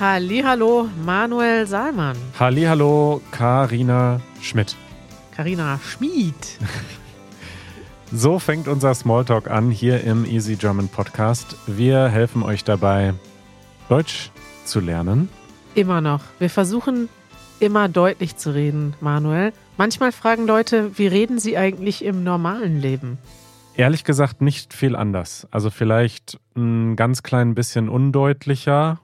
Hallo, 0.00 0.88
Manuel 1.04 1.66
Salmann. 1.66 2.16
Hallo, 2.38 3.20
Karina 3.32 4.18
Schmidt. 4.40 4.74
Karina 5.36 5.78
Schmid. 5.84 6.34
So 8.12 8.40
fängt 8.40 8.66
unser 8.66 8.92
Smalltalk 8.92 9.48
an 9.48 9.70
hier 9.70 10.02
im 10.02 10.24
Easy 10.24 10.56
German 10.56 10.88
Podcast. 10.88 11.54
Wir 11.68 12.08
helfen 12.08 12.42
euch 12.42 12.64
dabei, 12.64 13.14
Deutsch 13.88 14.32
zu 14.64 14.80
lernen. 14.80 15.28
Immer 15.76 16.00
noch. 16.00 16.22
Wir 16.40 16.50
versuchen 16.50 17.08
immer 17.60 17.88
deutlich 17.88 18.36
zu 18.36 18.52
reden, 18.52 18.94
Manuel. 19.00 19.52
Manchmal 19.76 20.10
fragen 20.10 20.48
Leute, 20.48 20.98
wie 20.98 21.06
reden 21.06 21.38
sie 21.38 21.56
eigentlich 21.56 22.04
im 22.04 22.24
normalen 22.24 22.80
Leben? 22.80 23.18
Ehrlich 23.76 24.02
gesagt 24.02 24.40
nicht 24.40 24.74
viel 24.74 24.96
anders. 24.96 25.46
Also 25.52 25.70
vielleicht 25.70 26.40
ein 26.56 26.96
ganz 26.96 27.22
klein 27.22 27.54
bisschen 27.54 27.88
undeutlicher. 27.88 28.98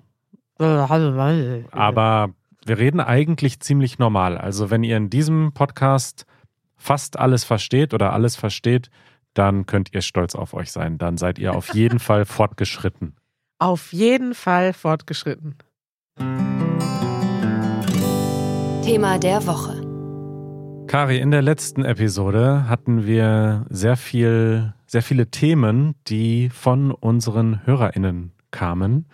Aber 1.73 2.30
wir 2.64 2.78
reden 2.78 3.01
eigentlich 3.01 3.60
ziemlich 3.60 3.98
normal. 3.98 4.38
Also 4.38 4.70
wenn 4.70 4.83
ihr 4.83 4.97
in 4.97 5.10
diesem 5.10 5.52
Podcast 5.52 6.27
fast 6.77 7.19
alles 7.19 7.45
versteht 7.45 7.95
oder 7.95 8.12
alles 8.12 8.37
versteht, 8.37 8.91
dann 9.34 9.66
könnt 9.66 9.95
ihr 9.95 10.02
stolz 10.02 10.34
auf 10.34 10.55
euch 10.55 10.73
sein. 10.73 10.98
Dann 10.98 11.16
seid 11.16 11.38
ihr 11.38 11.55
auf 11.55 11.74
jeden 11.74 11.98
Fall 11.98 12.24
fortgeschritten. 12.27 13.14
Auf 13.59 13.92
jeden 13.92 14.34
Fall 14.34 14.73
fortgeschritten. 14.73 15.56
Thema 18.83 19.19
der 19.19 19.47
Woche. 19.47 19.86
Kari, 20.86 21.19
in 21.19 21.33
der 21.33 21.42
letzten 21.42 21.84
Episode 21.84 22.69
hatten 22.69 23.06
wir 23.06 23.66
sehr 23.69 23.97
viel, 23.97 24.72
sehr 24.86 25.03
viele 25.03 25.31
Themen, 25.31 25.97
die 26.06 26.48
von 26.50 26.92
unseren 26.92 27.66
HörerInnen 27.66 28.33
kamen. 28.53 29.06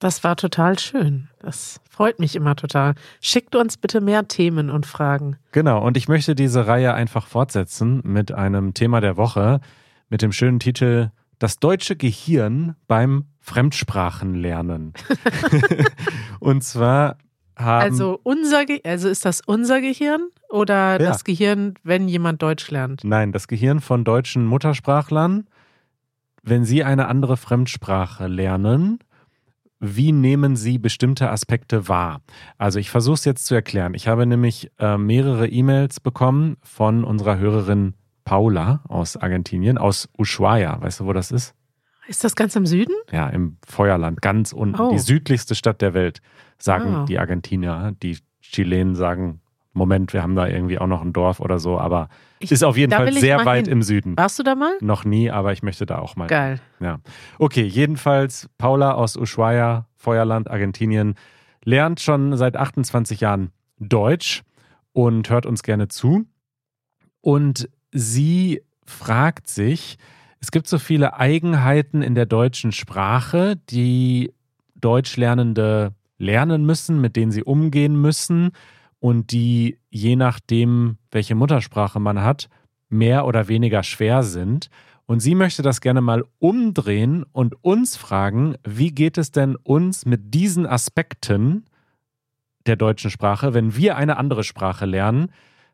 Das 0.00 0.24
war 0.24 0.34
total 0.34 0.78
schön. 0.78 1.28
Das 1.40 1.80
freut 1.88 2.18
mich 2.18 2.34
immer 2.34 2.56
total. 2.56 2.94
Schickt 3.20 3.54
uns 3.54 3.76
bitte 3.76 4.00
mehr 4.00 4.26
Themen 4.26 4.70
und 4.70 4.86
Fragen. 4.86 5.36
Genau, 5.52 5.84
und 5.84 5.96
ich 5.98 6.08
möchte 6.08 6.34
diese 6.34 6.66
Reihe 6.66 6.94
einfach 6.94 7.26
fortsetzen 7.26 8.00
mit 8.02 8.32
einem 8.32 8.72
Thema 8.72 9.00
der 9.02 9.18
Woche, 9.18 9.60
mit 10.08 10.22
dem 10.22 10.32
schönen 10.32 10.58
Titel 10.58 11.10
Das 11.38 11.58
deutsche 11.58 11.96
Gehirn 11.96 12.76
beim 12.88 13.26
Fremdsprachenlernen. 13.40 14.94
und 16.40 16.64
zwar 16.64 17.18
haben. 17.56 17.82
Also, 17.82 18.18
unser 18.22 18.64
Ge 18.64 18.80
also 18.84 19.08
ist 19.08 19.26
das 19.26 19.42
unser 19.44 19.82
Gehirn 19.82 20.28
oder 20.48 20.92
Ja. 20.92 20.98
das 20.98 21.24
Gehirn, 21.24 21.74
wenn 21.82 22.08
jemand 22.08 22.40
Deutsch 22.40 22.70
lernt? 22.70 23.04
Nein, 23.04 23.32
das 23.32 23.48
Gehirn 23.48 23.80
von 23.80 24.04
deutschen 24.04 24.46
Muttersprachlern, 24.46 25.46
wenn 26.42 26.64
sie 26.64 26.84
eine 26.84 27.06
andere 27.08 27.36
Fremdsprache 27.36 28.28
lernen, 28.28 28.98
wie 29.80 30.12
nehmen 30.12 30.56
sie 30.56 30.78
bestimmte 30.78 31.30
Aspekte 31.30 31.88
wahr? 31.88 32.20
Also 32.58 32.78
ich 32.78 32.90
versuche 32.90 33.14
es 33.14 33.24
jetzt 33.24 33.46
zu 33.46 33.54
erklären. 33.54 33.94
Ich 33.94 34.06
habe 34.08 34.26
nämlich 34.26 34.70
äh, 34.78 34.98
mehrere 34.98 35.48
E-Mails 35.48 36.00
bekommen 36.00 36.56
von 36.62 37.02
unserer 37.02 37.38
Hörerin 37.38 37.94
Paula 38.24 38.80
aus 38.88 39.16
Argentinien, 39.16 39.78
aus 39.78 40.08
Ushuaia. 40.18 40.80
Weißt 40.80 41.00
du, 41.00 41.06
wo 41.06 41.12
das 41.12 41.30
ist? 41.32 41.54
Ist 42.06 42.24
das 42.24 42.36
ganz 42.36 42.54
im 42.56 42.66
Süden? 42.66 42.92
Ja, 43.10 43.28
im 43.28 43.56
Feuerland, 43.66 44.20
ganz 44.20 44.52
unten. 44.52 44.80
Oh. 44.80 44.90
Die 44.90 44.98
südlichste 44.98 45.54
Stadt 45.54 45.80
der 45.80 45.94
Welt, 45.94 46.20
sagen 46.58 46.94
Ah. 46.94 47.04
die 47.06 47.18
Argentinier. 47.18 47.94
Die 48.02 48.18
Chilenen 48.42 48.94
sagen, 48.94 49.40
Moment, 49.72 50.12
wir 50.12 50.22
haben 50.22 50.34
da 50.34 50.46
irgendwie 50.46 50.78
auch 50.78 50.88
noch 50.88 51.02
ein 51.02 51.12
Dorf 51.12 51.40
oder 51.40 51.58
so, 51.58 51.78
aber 51.78 52.08
Ich- 52.42 52.50
ist 52.50 52.64
auf 52.64 52.76
jeden 52.76 52.90
Fall 52.92 53.12
sehr 53.12 53.44
weit 53.44 53.66
hin. 53.66 53.72
im 53.74 53.82
Süden. 53.82 54.16
Warst 54.16 54.38
du 54.38 54.42
da 54.42 54.54
mal? 54.54 54.72
Noch 54.80 55.04
nie, 55.04 55.30
aber 55.30 55.52
ich 55.52 55.62
möchte 55.62 55.84
da 55.86 55.98
auch 55.98 56.16
mal. 56.16 56.26
Geil. 56.26 56.58
Ja. 56.80 57.00
Okay, 57.38 57.64
jedenfalls 57.64 58.48
Paula 58.58 58.92
aus 58.92 59.16
Ushuaia, 59.16 59.86
Feuerland, 59.96 60.50
Argentinien, 60.50 61.14
lernt 61.64 62.00
schon 62.00 62.36
seit 62.38 62.56
28 62.56 63.20
Jahren 63.20 63.50
Deutsch 63.78 64.42
und 64.92 65.28
hört 65.28 65.44
uns 65.46 65.62
gerne 65.62 65.88
zu. 65.88 66.24
Und 67.20 67.68
sie 67.92 68.62
fragt 68.86 69.46
sich, 69.48 69.98
es 70.40 70.50
gibt 70.50 70.66
so 70.66 70.78
viele 70.78 71.18
Eigenheiten 71.18 72.00
in 72.00 72.14
der 72.14 72.24
deutschen 72.26 72.72
Sprache, 72.72 73.56
die 73.68 74.32
Deutschlernende 74.74 75.92
lernen 76.16 76.64
müssen, 76.64 77.00
mit 77.00 77.16
denen 77.16 77.32
sie 77.32 77.44
umgehen 77.44 78.00
müssen 78.00 78.52
und 79.00 79.32
die 79.32 79.78
je 79.88 80.14
nachdem, 80.14 80.98
welche 81.10 81.34
Muttersprache 81.34 81.98
man 81.98 82.22
hat, 82.22 82.48
mehr 82.88 83.26
oder 83.26 83.48
weniger 83.48 83.82
schwer 83.82 84.22
sind. 84.22 84.68
Und 85.06 85.20
sie 85.20 85.34
möchte 85.34 85.62
das 85.62 85.80
gerne 85.80 86.00
mal 86.00 86.24
umdrehen 86.38 87.24
und 87.32 87.64
uns 87.64 87.96
fragen, 87.96 88.54
wie 88.62 88.92
geht 88.92 89.18
es 89.18 89.32
denn 89.32 89.56
uns 89.56 90.06
mit 90.06 90.34
diesen 90.34 90.66
Aspekten 90.66 91.64
der 92.66 92.76
deutschen 92.76 93.10
Sprache, 93.10 93.54
wenn 93.54 93.74
wir 93.74 93.96
eine 93.96 94.18
andere 94.18 94.44
Sprache 94.44 94.86
lernen, 94.86 95.32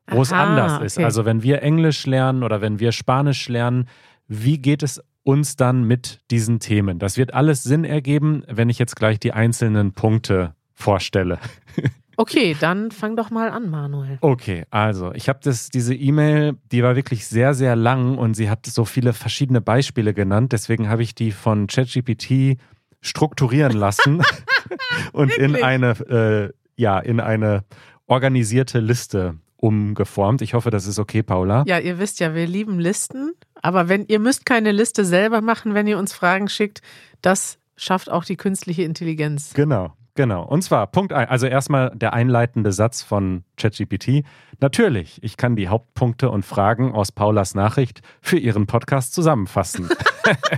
wo 0.08 0.22
es 0.22 0.32
Aha, 0.32 0.44
anders 0.44 0.80
ist. 0.82 0.96
okay. 0.96 1.04
Also 1.04 1.24
wenn 1.24 1.42
wir 1.42 1.62
Englisch 1.62 2.06
lernen 2.06 2.44
oder 2.44 2.60
wenn 2.60 2.78
wir 2.78 2.92
Spanisch 2.92 3.48
lernen, 3.48 3.88
wie 4.28 4.58
geht 4.58 4.82
es 4.82 5.02
uns 5.22 5.56
dann 5.56 5.84
mit 5.84 6.20
diesen 6.30 6.60
Themen? 6.60 6.98
Das 6.98 7.16
wird 7.16 7.34
alles 7.34 7.64
Sinn 7.64 7.84
ergeben, 7.84 8.44
wenn 8.48 8.70
ich 8.70 8.78
jetzt 8.78 8.96
gleich 8.96 9.18
die 9.18 9.32
einzelnen 9.32 9.92
Punkte 9.92 10.54
vorstelle. 10.72 11.38
Okay, 12.16 12.56
dann 12.58 12.90
fang 12.90 13.16
doch 13.16 13.30
mal 13.30 13.50
an, 13.50 13.70
Manuel. 13.70 14.18
Okay, 14.20 14.64
also 14.70 15.12
ich 15.12 15.28
habe 15.28 15.40
das 15.42 15.68
diese 15.68 15.94
E-Mail, 15.94 16.54
die 16.72 16.82
war 16.82 16.96
wirklich 16.96 17.26
sehr 17.26 17.54
sehr 17.54 17.76
lang 17.76 18.16
und 18.18 18.34
sie 18.34 18.48
hat 18.48 18.66
so 18.66 18.84
viele 18.84 19.12
verschiedene 19.12 19.60
Beispiele 19.60 20.14
genannt, 20.14 20.52
deswegen 20.52 20.88
habe 20.88 21.02
ich 21.02 21.14
die 21.14 21.32
von 21.32 21.66
ChatGPT 21.66 22.58
strukturieren 23.00 23.72
lassen 23.76 24.22
und 25.12 25.32
in 25.34 25.62
eine 25.62 25.90
äh, 26.08 26.52
ja, 26.76 26.98
in 26.98 27.20
eine 27.20 27.64
organisierte 28.06 28.80
Liste 28.80 29.36
umgeformt. 29.56 30.42
Ich 30.42 30.54
hoffe, 30.54 30.70
das 30.70 30.86
ist 30.86 30.98
okay, 30.98 31.22
Paula. 31.22 31.64
Ja, 31.66 31.78
ihr 31.78 31.98
wisst 31.98 32.20
ja, 32.20 32.34
wir 32.34 32.46
lieben 32.46 32.78
Listen, 32.78 33.32
aber 33.62 33.88
wenn 33.88 34.06
ihr 34.06 34.20
müsst 34.20 34.46
keine 34.46 34.72
Liste 34.72 35.04
selber 35.04 35.40
machen, 35.40 35.74
wenn 35.74 35.86
ihr 35.86 35.98
uns 35.98 36.12
Fragen 36.12 36.48
schickt, 36.48 36.82
das 37.22 37.58
schafft 37.76 38.10
auch 38.10 38.24
die 38.24 38.36
künstliche 38.36 38.82
Intelligenz. 38.82 39.52
Genau, 39.54 39.94
genau. 40.16 40.44
Und 40.44 40.62
zwar 40.62 40.86
Punkt 40.88 41.12
ein, 41.12 41.28
also 41.28 41.46
erstmal 41.46 41.90
der 41.94 42.12
einleitende 42.12 42.72
Satz 42.72 43.02
von 43.02 43.44
ChatGPT. 43.56 44.24
Natürlich, 44.60 45.22
ich 45.22 45.36
kann 45.36 45.54
die 45.54 45.68
Hauptpunkte 45.68 46.30
und 46.30 46.44
Fragen 46.44 46.92
aus 46.92 47.12
Paulas 47.12 47.54
Nachricht 47.54 48.00
für 48.20 48.38
Ihren 48.38 48.66
Podcast 48.66 49.14
zusammenfassen. 49.14 49.88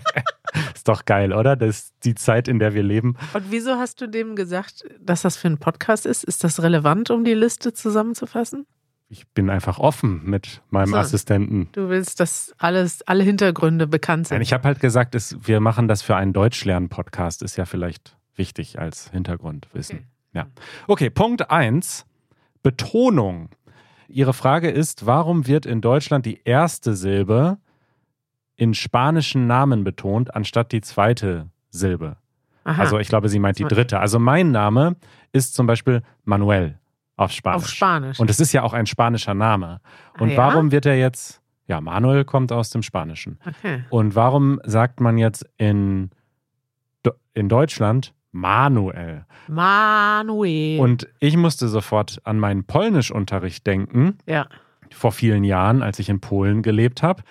ist 0.74 0.88
doch 0.88 1.04
geil, 1.04 1.32
oder? 1.32 1.56
Das 1.56 1.78
ist 1.78 1.94
die 2.04 2.14
Zeit, 2.14 2.48
in 2.48 2.58
der 2.58 2.74
wir 2.74 2.82
leben. 2.82 3.16
Und 3.34 3.50
wieso 3.50 3.72
hast 3.72 4.00
du 4.00 4.08
dem 4.08 4.36
gesagt, 4.36 4.84
dass 5.00 5.22
das 5.22 5.36
für 5.36 5.48
ein 5.48 5.58
Podcast 5.58 6.06
ist? 6.06 6.24
Ist 6.24 6.44
das 6.44 6.62
relevant, 6.62 7.10
um 7.10 7.24
die 7.24 7.34
Liste 7.34 7.72
zusammenzufassen? 7.72 8.66
Ich 9.10 9.26
bin 9.28 9.48
einfach 9.48 9.78
offen 9.78 10.20
mit 10.24 10.60
meinem 10.68 10.90
So. 10.90 10.96
Assistenten. 10.96 11.70
Du 11.72 11.88
willst, 11.88 12.20
dass 12.20 12.52
alles, 12.58 13.00
alle 13.08 13.24
Hintergründe 13.24 13.86
bekannt 13.86 14.28
sind. 14.28 14.34
Nein, 14.34 14.42
ich 14.42 14.52
habe 14.52 14.64
halt 14.64 14.80
gesagt, 14.80 15.14
es, 15.14 15.36
wir 15.40 15.60
machen 15.60 15.88
das 15.88 16.02
für 16.02 16.14
einen 16.14 16.34
Deutschlernen-Podcast. 16.34 17.40
Ist 17.40 17.56
ja 17.56 17.64
vielleicht 17.64 18.17
wichtig 18.38 18.78
als 18.78 19.10
Hintergrundwissen. 19.10 19.98
Okay. 19.98 20.06
Ja. 20.32 20.46
Okay, 20.86 21.10
Punkt 21.10 21.50
1. 21.50 22.06
Betonung. 22.62 23.50
Ihre 24.08 24.32
Frage 24.32 24.70
ist, 24.70 25.06
warum 25.06 25.46
wird 25.46 25.66
in 25.66 25.80
Deutschland 25.80 26.24
die 26.26 26.40
erste 26.44 26.94
Silbe 26.94 27.58
in 28.56 28.74
spanischen 28.74 29.46
Namen 29.46 29.84
betont, 29.84 30.34
anstatt 30.34 30.72
die 30.72 30.80
zweite 30.80 31.50
Silbe? 31.70 32.16
Aha, 32.64 32.82
Also 32.82 32.98
ich 32.98 33.08
glaube, 33.08 33.28
sie 33.28 33.38
meint 33.38 33.58
die 33.58 33.64
dritte. 33.64 34.00
Also 34.00 34.18
mein 34.18 34.50
Name 34.50 34.96
ist 35.32 35.54
zum 35.54 35.66
Beispiel 35.66 36.02
Manuel 36.24 36.78
auf 37.16 37.32
Spanisch. 37.32 37.56
auf 37.64 37.68
Spanisch. 37.68 38.20
Und 38.20 38.30
es 38.30 38.40
ist 38.40 38.52
ja 38.52 38.62
auch 38.62 38.72
ein 38.72 38.86
spanischer 38.86 39.34
Name. 39.34 39.80
Und 40.18 40.30
Ah, 40.30 40.32
ja? 40.32 40.38
warum 40.38 40.70
wird 40.72 40.86
er 40.86 40.96
jetzt, 40.98 41.40
ja, 41.66 41.80
Manuel 41.80 42.24
kommt 42.24 42.52
aus 42.52 42.70
dem 42.70 42.82
Spanischen. 42.82 43.38
okay. 43.46 43.84
Und 43.90 44.14
warum 44.14 44.60
sagt 44.64 45.00
man 45.00 45.18
jetzt 45.18 45.44
in, 45.56 46.10
in 47.34 47.48
Deutschland 47.48 48.14
Manuel? 48.32 49.24
Manuel. 49.48 50.80
Und 50.80 51.08
ich 51.20 51.36
musste 51.36 51.68
sofort 51.68 52.20
an 52.24 52.38
meinen 52.38 52.64
Polnischunterricht 52.64 53.66
denken, 53.66 54.18
ja. 54.26 54.46
vor 54.90 55.12
vielen 55.12 55.44
Jahren, 55.44 55.82
als 55.82 55.98
ich 55.98 56.08
in 56.08 56.20
Polen 56.20 56.62
gelebt 56.62 57.02
habe. 57.02 57.22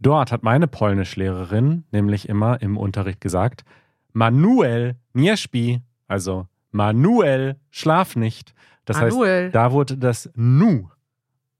Dort 0.00 0.32
hat 0.32 0.42
meine 0.42 0.68
Polnischlehrerin 0.68 1.84
nämlich 1.90 2.28
immer 2.28 2.62
im 2.62 2.76
Unterricht 2.76 3.20
gesagt, 3.20 3.64
Manuel 4.12 4.96
nie 5.12 5.36
śpi, 5.36 5.80
also 6.06 6.46
Manuel 6.70 7.56
schlaf 7.70 8.16
nicht. 8.16 8.54
Das 8.84 9.00
Manuel. 9.00 9.44
heißt, 9.46 9.54
da 9.54 9.72
wurde 9.72 9.96
das 9.96 10.30
Nu 10.34 10.88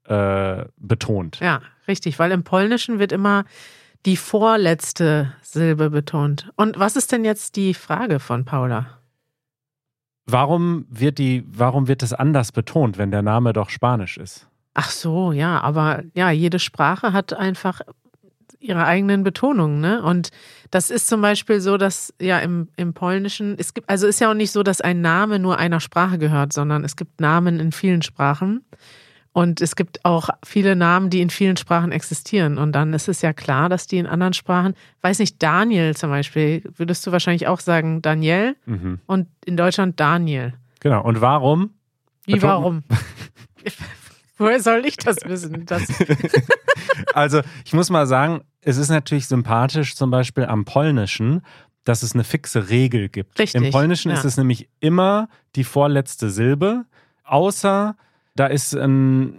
äh, 0.05 0.65
betont. 0.77 1.39
Ja, 1.39 1.61
richtig, 1.87 2.17
weil 2.17 2.31
im 2.31 2.43
Polnischen 2.43 2.99
wird 2.99 3.11
immer 3.11 3.45
die 4.05 4.17
vorletzte 4.17 5.33
Silbe 5.41 5.89
betont. 5.89 6.49
Und 6.55 6.79
was 6.79 6.95
ist 6.95 7.11
denn 7.11 7.25
jetzt 7.25 7.55
die 7.55 7.73
Frage 7.73 8.19
von 8.19 8.45
Paula? 8.45 8.99
Warum 10.25 10.85
wird 10.89 11.17
die, 11.17 11.43
warum 11.47 11.87
wird 11.87 12.03
es 12.03 12.13
anders 12.13 12.51
betont, 12.51 12.97
wenn 12.97 13.11
der 13.11 13.23
Name 13.23 13.51
doch 13.51 13.69
Spanisch 13.69 14.17
ist? 14.17 14.47
Ach 14.75 14.91
so, 14.91 15.31
ja, 15.31 15.59
aber 15.61 16.03
ja, 16.13 16.29
jede 16.29 16.59
Sprache 16.59 17.13
hat 17.13 17.33
einfach 17.33 17.81
ihre 18.59 18.85
eigenen 18.85 19.23
Betonungen, 19.23 19.79
ne? 19.79 20.03
Und 20.03 20.29
das 20.69 20.91
ist 20.91 21.07
zum 21.07 21.21
Beispiel 21.21 21.61
so, 21.61 21.77
dass 21.77 22.13
ja 22.21 22.39
im, 22.39 22.67
im 22.75 22.93
Polnischen, 22.93 23.55
es 23.57 23.73
gibt, 23.73 23.89
also 23.89 24.05
ist 24.05 24.19
ja 24.19 24.29
auch 24.29 24.35
nicht 24.35 24.51
so, 24.51 24.63
dass 24.63 24.81
ein 24.81 25.01
Name 25.01 25.39
nur 25.39 25.57
einer 25.57 25.79
Sprache 25.79 26.17
gehört, 26.17 26.53
sondern 26.53 26.83
es 26.83 26.95
gibt 26.95 27.19
Namen 27.19 27.59
in 27.59 27.71
vielen 27.71 28.01
Sprachen. 28.01 28.63
Und 29.31 29.61
es 29.61 29.75
gibt 29.75 30.03
auch 30.05 30.29
viele 30.43 30.75
Namen, 30.75 31.09
die 31.09 31.21
in 31.21 31.29
vielen 31.29 31.55
Sprachen 31.55 31.91
existieren. 31.91 32.57
Und 32.57 32.71
dann 32.73 32.93
ist 32.93 33.07
es 33.07 33.21
ja 33.21 33.31
klar, 33.31 33.69
dass 33.69 33.85
die 33.87 33.97
in 33.99 34.07
anderen 34.07 34.33
Sprachen, 34.33 34.73
weiß 35.01 35.19
nicht, 35.19 35.41
Daniel 35.41 35.95
zum 35.95 36.09
Beispiel, 36.09 36.63
würdest 36.75 37.05
du 37.05 37.11
wahrscheinlich 37.11 37.47
auch 37.47 37.59
sagen 37.59 38.01
Daniel 38.01 38.55
Mhm. 38.65 38.99
und 39.05 39.27
in 39.45 39.55
Deutschland 39.55 39.99
Daniel. 39.99 40.53
Genau. 40.79 41.03
Und 41.03 41.21
warum? 41.21 41.71
Wie, 42.25 42.33
Betont- 42.33 42.43
warum? 42.43 42.83
Woher 44.37 44.61
soll 44.61 44.85
ich 44.85 44.97
das 44.97 45.17
wissen? 45.25 45.65
Das, 45.65 45.83
Also, 47.13 47.41
ich 47.65 47.73
muss 47.73 47.89
mal 47.89 48.07
sagen, 48.07 48.41
es 48.61 48.77
ist 48.77 48.89
natürlich 48.89 49.27
sympathisch, 49.27 49.95
zum 49.95 50.11
Beispiel 50.11 50.45
am 50.45 50.65
Polnischen, 50.65 51.41
dass 51.83 52.03
es 52.03 52.13
eine 52.13 52.23
fixe 52.23 52.69
Regel 52.69 53.09
gibt. 53.09 53.37
Richtig, 53.39 53.61
Im 53.61 53.71
Polnischen 53.71 54.09
ja. 54.11 54.17
ist 54.17 54.25
es 54.25 54.37
nämlich 54.37 54.69
immer 54.79 55.27
die 55.55 55.63
vorletzte 55.63 56.29
Silbe, 56.29 56.85
außer 57.23 57.95
da 58.39 58.47
ist 58.47 58.75
ein, 58.75 59.35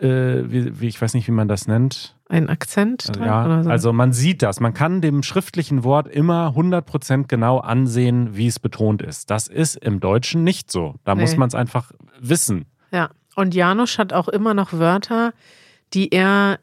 äh, 0.00 0.42
wie, 0.50 0.80
wie, 0.80 0.88
ich 0.88 1.00
weiß 1.00 1.14
nicht, 1.14 1.26
wie 1.28 1.32
man 1.32 1.48
das 1.48 1.66
nennt. 1.66 2.16
ein 2.28 2.48
Akzent 2.48 3.08
Also, 3.08 3.20
ja, 3.22 3.62
so? 3.62 3.70
also 3.70 3.92
man 3.92 4.12
sieht 4.12 4.42
das. 4.42 4.58
Man 4.60 4.74
kann 4.74 5.00
dem 5.00 5.22
schriftlichen 5.22 5.84
Wort 5.84 6.08
immer 6.08 6.54
100% 6.56 7.26
genau 7.28 7.58
ansehen, 7.58 8.36
wie 8.36 8.46
es 8.46 8.58
betont 8.58 9.02
ist. 9.02 9.30
Das 9.30 9.46
ist 9.48 9.76
im 9.76 10.00
Deutschen 10.00 10.42
nicht 10.44 10.70
so. 10.72 10.94
Da 11.04 11.14
muss 11.14 11.32
Nee. 11.32 11.38
man 11.38 11.48
es 11.48 11.54
einfach 11.54 11.92
wissen. 12.20 12.64
Ja, 12.92 13.10
und 13.36 13.54
Janusz 13.54 13.98
hat 13.98 14.12
auch 14.12 14.28
immer 14.28 14.54
noch 14.54 14.72
Wörter, 14.72 15.32
die 15.92 16.10
er 16.12 16.58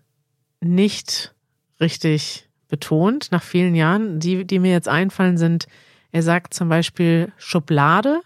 nicht 0.61 1.33
richtig 1.79 2.47
betont 2.69 3.31
nach 3.31 3.43
vielen 3.43 3.75
Jahren. 3.75 4.19
Die, 4.19 4.45
die 4.45 4.59
mir 4.59 4.71
jetzt 4.71 4.87
einfallen, 4.87 5.37
sind, 5.37 5.67
er 6.11 6.23
sagt 6.23 6.53
zum 6.53 6.69
Beispiel 6.69 7.31
Schublade, 7.37 8.21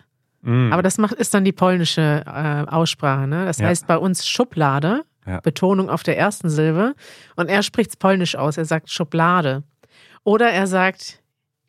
Mm. 0.45 0.71
aber 0.71 0.81
das 0.83 0.97
macht, 0.97 1.13
ist 1.15 1.33
dann 1.33 1.43
die 1.43 1.51
polnische 1.51 2.23
äh, 2.25 2.69
Aussprache. 2.71 3.27
Ne? 3.27 3.45
Das 3.45 3.57
Ja. 3.59 3.67
heißt 3.67 3.87
bei 3.87 3.97
uns 3.97 4.27
Schublade, 4.27 5.03
Ja. 5.25 5.39
Betonung 5.41 5.89
auf 5.89 6.03
der 6.03 6.17
ersten 6.17 6.49
Silbe. 6.49 6.93
Und 7.35 7.49
er 7.49 7.63
spricht 7.63 7.89
es 7.89 7.97
polnisch 7.97 8.35
aus, 8.35 8.57
er 8.57 8.65
sagt 8.65 8.89
Schublade. 8.91 9.63
Oder 10.23 10.51
er 10.51 10.67
sagt 10.67 11.19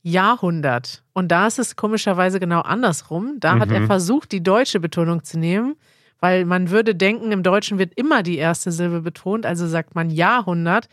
Jahrhundert. 0.02 1.02
Und 1.14 1.28
da 1.32 1.46
ist 1.48 1.58
es 1.58 1.74
komischerweise 1.76 2.38
genau 2.38 2.60
andersrum. 2.60 3.36
Da 3.40 3.58
hat 3.58 3.70
er 3.70 3.80
Mhm. 3.80 3.86
versucht, 3.86 4.30
die 4.32 4.42
deutsche 4.42 4.78
Betonung 4.78 5.24
zu 5.24 5.38
nehmen, 5.38 5.74
weil 6.20 6.44
man 6.44 6.70
würde 6.70 6.94
denken, 6.94 7.32
im 7.32 7.42
Deutschen 7.42 7.78
wird 7.78 7.92
immer 7.96 8.22
die 8.22 8.38
erste 8.38 8.70
Silbe 8.72 9.00
betont, 9.00 9.44
also 9.44 9.66
sagt 9.66 9.94
man 9.94 10.08
Jahrhundert. 10.10 10.88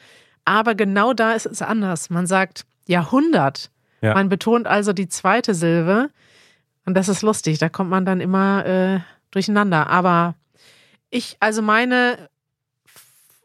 Aber 0.45 0.73
genau 0.75 1.13
da 1.13 1.33
ist 1.33 1.45
es 1.45 1.61
anders. 1.61 2.09
Man 2.09 2.25
sagt 2.27 2.65
Jahrhundert. 2.87 3.69
Ja. 4.01 4.13
Man 4.15 4.29
betont 4.29 4.67
also 4.67 4.91
die 4.93 5.07
zweite 5.07 5.53
Silbe. 5.53 6.09
Und 6.85 6.95
das 6.95 7.09
ist 7.09 7.21
lustig. 7.21 7.59
Da 7.59 7.69
kommt 7.69 7.89
man 7.89 8.05
dann 8.05 8.21
immer 8.21 8.65
äh, 8.65 8.99
durcheinander. 9.31 9.87
Aber 9.87 10.35
ich, 11.09 11.37
also 11.39 11.61
meine, 11.61 12.29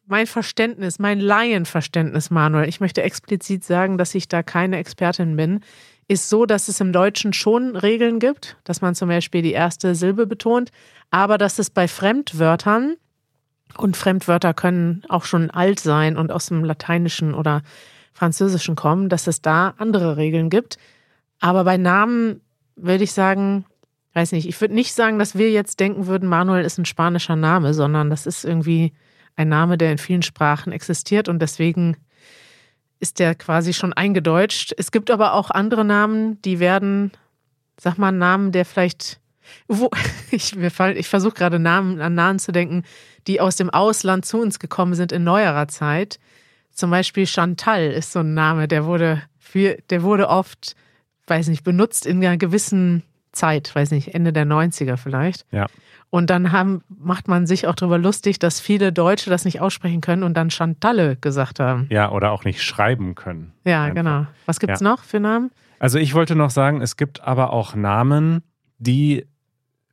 mein 0.07 0.27
Verständnis, 0.27 0.99
mein 0.99 1.21
Laienverständnis, 1.21 2.31
Manuel, 2.31 2.69
ich 2.69 2.81
möchte 2.81 3.03
explizit 3.03 3.65
sagen, 3.65 3.99
dass 3.99 4.15
ich 4.15 4.29
da 4.29 4.43
keine 4.43 4.79
Expertin 4.79 5.37
bin, 5.37 5.61
ist 6.09 6.31
so, 6.31 6.47
dass 6.47 6.69
es 6.69 6.81
im 6.81 6.93
Deutschen 6.93 7.33
schon 7.33 7.77
Regeln 7.77 8.19
gibt, 8.19 8.57
dass 8.65 8.81
man 8.81 8.95
zum 8.95 9.09
Beispiel 9.09 9.43
die 9.43 9.53
erste 9.53 9.95
Silbe 9.95 10.27
betont, 10.27 10.71
aber 11.11 11.37
dass 11.37 11.59
es 11.59 11.69
bei 11.69 11.87
Fremdwörtern, 11.87 12.97
und 13.77 13.97
Fremdwörter 13.97 14.55
können 14.55 15.03
auch 15.09 15.25
schon 15.25 15.51
alt 15.51 15.81
sein 15.81 16.17
und 16.17 16.33
aus 16.33 16.47
dem 16.47 16.65
Lateinischen 16.65 17.35
oder 17.35 17.63
Französischen 18.13 18.77
kommen, 18.77 19.09
dass 19.09 19.27
es 19.27 19.43
da 19.43 19.75
andere 19.79 20.17
Regeln 20.17 20.51
gibt. 20.51 20.79
Aber 21.41 21.65
bei 21.65 21.77
Namen 21.77 22.41
würde 22.83 23.05
ich 23.05 23.13
sagen, 23.13 23.65
weiß 24.15 24.33
nicht, 24.33 24.49
ich 24.49 24.61
würde 24.61 24.75
nicht 24.75 24.95
sagen, 24.95 25.19
dass 25.19 25.37
wir 25.37 25.51
jetzt 25.51 25.81
denken 25.81 26.07
würden, 26.07 26.29
Manuel 26.29 26.65
ist 26.65 26.79
ein 26.79 26.85
spanischer 26.85 27.37
Name, 27.37 27.75
sondern 27.75 28.11
das 28.11 28.27
ist 28.27 28.45
irgendwie 28.45 28.93
ein 29.37 29.49
Name, 29.49 29.79
der 29.79 29.93
in 29.93 29.99
vielen 29.99 30.23
Sprachen 30.23 30.73
existiert 30.73 31.29
und 31.29 31.41
deswegen 31.41 31.97
ist 33.01 33.21
der 33.21 33.35
quasi 33.35 33.73
schon 33.73 33.93
eingedeutscht. 33.93 34.75
Es 34.77 34.91
gibt 34.91 35.11
aber 35.11 35.35
auch 35.35 35.51
andere 35.51 35.85
Namen, 35.85 36.43
die 36.43 36.59
werden, 36.59 37.13
sag 37.81 37.99
mal, 37.99 38.11
Namen, 38.11 38.51
der 38.51 38.65
vielleicht, 38.65 39.21
wo, 39.69 39.91
ich, 40.31 40.57
ich 40.57 41.09
versuche 41.09 41.35
gerade 41.35 41.59
Namen 41.59 42.01
an 42.01 42.15
Namen 42.15 42.39
zu 42.39 42.51
denken, 42.51 42.83
die 43.27 43.41
aus 43.41 43.57
dem 43.57 43.71
Ausland 43.71 44.27
zu 44.27 44.41
uns 44.41 44.59
gekommen 44.59 44.95
sind 44.95 45.13
in 45.13 45.23
neuerer 45.23 45.69
Zeit. 45.69 46.19
Zum 46.73 46.91
Beispiel 46.91 47.27
Chantal 47.27 47.91
ist 47.91 48.13
so 48.13 48.21
ein 48.21 48.35
Name, 48.35 48.67
der 48.67 48.85
wurde 48.85 49.23
für, 49.39 49.79
der 49.91 50.03
wurde 50.03 50.29
oft, 50.29 50.75
weiß 51.29 51.49
nicht, 51.49 51.65
benutzt 51.65 52.07
in 52.07 52.25
einer 52.25 52.37
gewissen 52.37 53.03
Zeit, 53.33 53.75
weiß 53.75 53.91
nicht, 53.91 54.15
Ende 54.15 54.33
der 54.33 54.47
90er 54.47 54.97
vielleicht. 54.97 55.47
Ja. 55.53 55.67
Und 56.11 56.31
dann 56.31 56.53
haben, 56.53 56.83
macht 56.89 57.29
man 57.29 57.47
sich 57.47 57.67
auch 57.67 57.75
darüber 57.75 57.99
lustig, 57.99 58.39
dass 58.39 58.61
viele 58.61 58.93
Deutsche 58.93 59.29
das 59.29 59.45
nicht 59.45 59.61
aussprechen 59.61 60.01
können 60.01 60.23
und 60.23 60.35
dann 60.35 60.51
Chantalle 60.51 61.17
gesagt 61.17 61.61
haben. 61.61 61.87
Ja, 61.91 62.11
oder 62.11 62.33
auch 62.33 62.45
nicht 62.45 62.63
schreiben 62.63 63.15
können. 63.15 63.53
Ja, 63.65 63.83
Einfach. 63.85 63.95
genau. 63.97 64.27
Was 64.47 64.59
gibt's 64.59 64.81
Ja. 64.81 64.89
noch 64.89 65.03
für 65.05 65.21
Namen? 65.21 65.51
Also 65.79 65.99
ich 65.99 66.15
wollte 66.15 66.35
noch 66.35 66.51
sagen, 66.51 66.81
es 66.81 66.97
gibt 66.97 67.23
aber 67.23 67.53
auch 67.53 67.75
Namen, 67.75 68.43
die 68.79 69.27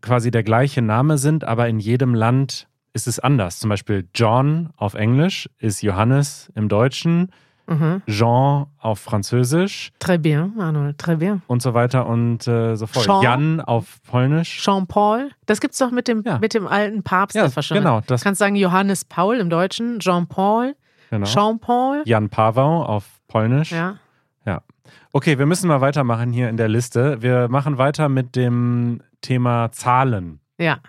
quasi 0.02 0.32
der 0.32 0.44
gleiche 0.44 0.82
Name 0.82 1.18
sind, 1.18 1.44
aber 1.44 1.68
in 1.68 1.80
jedem 1.80 2.14
Land 2.16 2.68
ist 2.94 3.08
es 3.08 3.20
anders. 3.20 3.60
Zum 3.60 3.70
Beispiel 3.70 4.08
John 4.16 4.70
auf 4.78 4.94
Englisch 4.94 5.50
ist 5.60 5.82
Johannes 5.82 6.50
im 6.56 6.70
Deutschen, 6.70 7.30
Mhm. 7.68 8.02
Jean 8.08 8.68
auf 8.80 9.00
Französisch 9.00 9.92
Très 10.00 10.18
bien, 10.18 10.54
Manuel, 10.56 10.92
très 10.94 11.16
bien. 11.18 11.42
und 11.48 11.62
so 11.62 11.74
weiter 11.74 12.06
und 12.08 12.48
äh, 12.48 12.76
so 12.76 12.86
fort. 12.88 13.06
Jean. 13.06 13.22
Jan 13.24 13.62
auf 13.62 14.02
Polnisch. 14.08 14.62
Jean-Paul, 14.64 15.32
das 15.48 15.60
gibt's 15.62 15.78
doch 15.80 15.92
mit 15.92 16.08
dem, 16.08 16.22
Ja. 16.26 16.38
mit 16.40 16.54
dem 16.54 16.68
alten 16.68 17.02
Papst. 17.04 17.36
Ja, 17.36 17.48
das 17.48 17.68
genau, 17.70 18.02
Du 18.02 18.06
das- 18.08 18.24
kannst 18.24 18.40
sagen 18.40 18.56
Johannes 18.56 19.04
Paul 19.06 19.38
im 19.38 19.50
Deutschen, 19.50 20.00
Jean-Paul, 20.00 20.76
Genau. 21.10 21.26
Jean-Paul. 21.26 22.04
Jan 22.06 22.30
Pawau 22.30 22.84
auf 22.84 23.06
Polnisch. 23.28 23.72
Ja. 23.72 23.98
Okay, 25.12 25.40
wir 25.40 25.46
müssen 25.46 25.68
mal 25.70 25.80
weitermachen 25.82 26.34
hier 26.34 26.50
in 26.50 26.58
der 26.58 26.68
Liste. 26.68 27.22
Wir 27.22 27.48
machen 27.48 27.78
weiter 27.78 28.10
mit 28.10 28.36
dem 28.36 29.02
Thema 29.22 29.72
Zahlen. 29.72 30.42
Ja. 30.60 30.80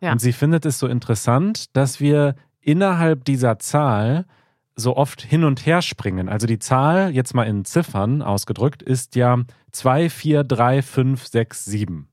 Ja. 0.01 0.12
Und 0.12 0.19
sie 0.19 0.33
findet 0.33 0.65
es 0.65 0.79
so 0.79 0.88
interessant, 0.88 1.75
dass 1.75 2.00
wir 2.00 2.33
innerhalb 2.62 3.25
dieser 3.25 3.60
Zahl 3.60 4.25
so 4.75 4.98
oft 4.98 5.22
hin 5.22 5.43
und 5.43 5.63
her 5.65 5.81
springen. 5.83 6.29
Also 6.29 6.48
die 6.48 6.57
Zahl, 6.60 7.12
jetzt 7.12 7.33
mal 7.36 7.43
in 7.43 7.63
Ziffern 7.65 8.22
ausgedrückt, 8.22 8.81
ist 8.81 9.15
ja 9.15 9.38
243567. 9.72 11.89
Und 11.89 12.07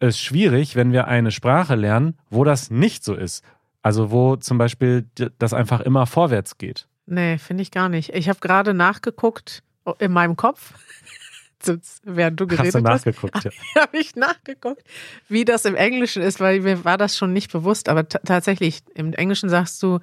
es 0.00 0.18
schwierig, 0.18 0.76
wenn 0.76 0.92
wir 0.92 1.08
eine 1.08 1.30
Sprache 1.30 1.74
lernen, 1.74 2.16
wo 2.30 2.44
das 2.44 2.70
nicht 2.70 3.04
so 3.04 3.14
ist? 3.14 3.44
Also 3.82 4.10
wo 4.10 4.36
zum 4.36 4.58
Beispiel 4.58 5.06
das 5.38 5.52
einfach 5.52 5.80
immer 5.80 6.06
vorwärts 6.06 6.58
geht. 6.58 6.88
Nee, 7.06 7.38
finde 7.38 7.62
ich 7.62 7.70
gar 7.70 7.88
nicht. 7.88 8.10
Ich 8.14 8.28
habe 8.28 8.38
gerade 8.40 8.74
nachgeguckt 8.74 9.62
oh, 9.84 9.94
in 9.98 10.12
meinem 10.12 10.36
Kopf, 10.36 10.74
während 12.04 12.38
du 12.38 12.44
Hast 12.44 12.52
du 12.52 12.56
geredet 12.56 12.74
hast. 12.74 12.82
nachgeguckt? 13.06 13.44
Ja. 13.44 13.50
habe 13.82 13.98
ich 13.98 14.14
nachgeguckt, 14.14 14.82
wie 15.28 15.44
das 15.44 15.64
im 15.64 15.74
Englischen 15.74 16.22
ist, 16.22 16.38
weil 16.40 16.60
mir 16.60 16.84
war 16.84 16.98
das 16.98 17.16
schon 17.16 17.32
nicht 17.32 17.50
bewusst. 17.52 17.88
Aber 17.88 18.08
ta- 18.08 18.20
tatsächlich, 18.24 18.80
im 18.94 19.12
Englischen 19.14 19.48
sagst 19.48 19.82
du 19.82 19.98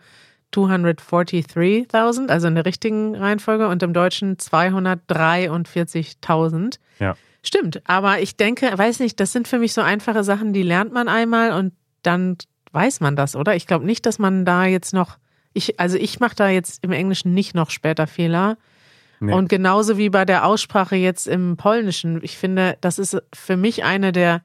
243.000, 0.54 2.30
also 2.30 2.48
in 2.48 2.56
der 2.56 2.66
richtigen 2.66 3.16
Reihenfolge, 3.16 3.68
und 3.68 3.84
im 3.84 3.94
Deutschen 3.94 4.38
243.000. 4.38 6.80
Ja. 7.00 7.16
Stimmt, 7.44 7.82
aber 7.86 8.22
ich 8.22 8.38
denke, 8.38 8.72
weiß 8.76 9.00
nicht, 9.00 9.20
das 9.20 9.32
sind 9.32 9.48
für 9.48 9.60
mich 9.60 9.74
so 9.74 9.82
einfache 9.82 10.24
Sachen, 10.24 10.54
die 10.54 10.64
lernt 10.64 10.94
man 10.94 11.08
einmal 11.08 11.52
und 11.52 11.74
dann 12.02 12.38
weiß 12.72 13.02
man 13.02 13.16
das, 13.16 13.36
oder? 13.36 13.56
Ich 13.56 13.68
glaube 13.68 13.86
nicht, 13.86 14.06
dass 14.06 14.20
man 14.20 14.46
da 14.46 14.66
jetzt 14.66 14.94
noch, 14.94 15.18
ich, 15.54 15.80
also 15.80 15.98
ich 15.98 16.20
mache 16.20 16.36
da 16.36 16.50
jetzt 16.50 16.84
im 16.84 16.92
Englischen 16.92 17.34
nicht 17.34 17.56
noch 17.56 17.70
später 17.70 18.08
Fehler. 18.08 18.58
Nee. 19.20 19.34
Und 19.34 19.48
genauso 19.48 19.98
wie 19.98 20.10
bei 20.10 20.26
der 20.26 20.46
Aussprache 20.46 20.96
jetzt 20.96 21.28
im 21.28 21.56
Polnischen. 21.56 22.20
Ich 22.24 22.38
finde, 22.38 22.78
das 22.82 23.00
ist 23.00 23.18
für 23.34 23.58
mich 23.58 23.84
eine 23.84 24.12
der 24.12 24.42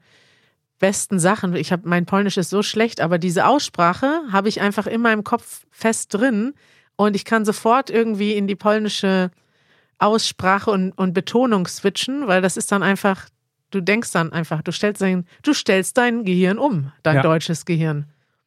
besten 0.81 1.19
Sachen. 1.19 1.55
Ich 1.55 1.71
habe 1.71 1.87
mein 1.87 2.05
Polnisch 2.05 2.35
ist 2.35 2.49
so 2.49 2.61
schlecht, 2.63 2.99
aber 2.99 3.17
diese 3.17 3.45
Aussprache 3.47 4.21
habe 4.31 4.49
ich 4.49 4.59
einfach 4.59 4.87
in 4.87 4.99
meinem 5.01 5.23
Kopf 5.23 5.65
fest 5.71 6.13
drin 6.13 6.53
und 6.97 7.15
ich 7.15 7.23
kann 7.23 7.45
sofort 7.45 7.89
irgendwie 7.89 8.33
in 8.33 8.47
die 8.47 8.55
polnische 8.57 9.31
Aussprache 9.99 10.71
und, 10.71 10.91
und 10.97 11.13
Betonung 11.13 11.67
switchen, 11.67 12.27
weil 12.27 12.41
das 12.41 12.57
ist 12.57 12.71
dann 12.71 12.83
einfach, 12.83 13.29
du 13.69 13.81
denkst 13.81 14.11
dann 14.11 14.33
einfach, 14.33 14.61
du 14.61 14.71
stellst 14.71 15.01
dein, 15.01 15.25
du 15.43 15.53
stellst 15.53 15.97
dein 15.97 16.25
Gehirn 16.25 16.57
um, 16.57 16.91
dein 17.03 17.17
Ja. 17.17 17.21
deutsches 17.21 17.65
Gehirn. 17.65 18.05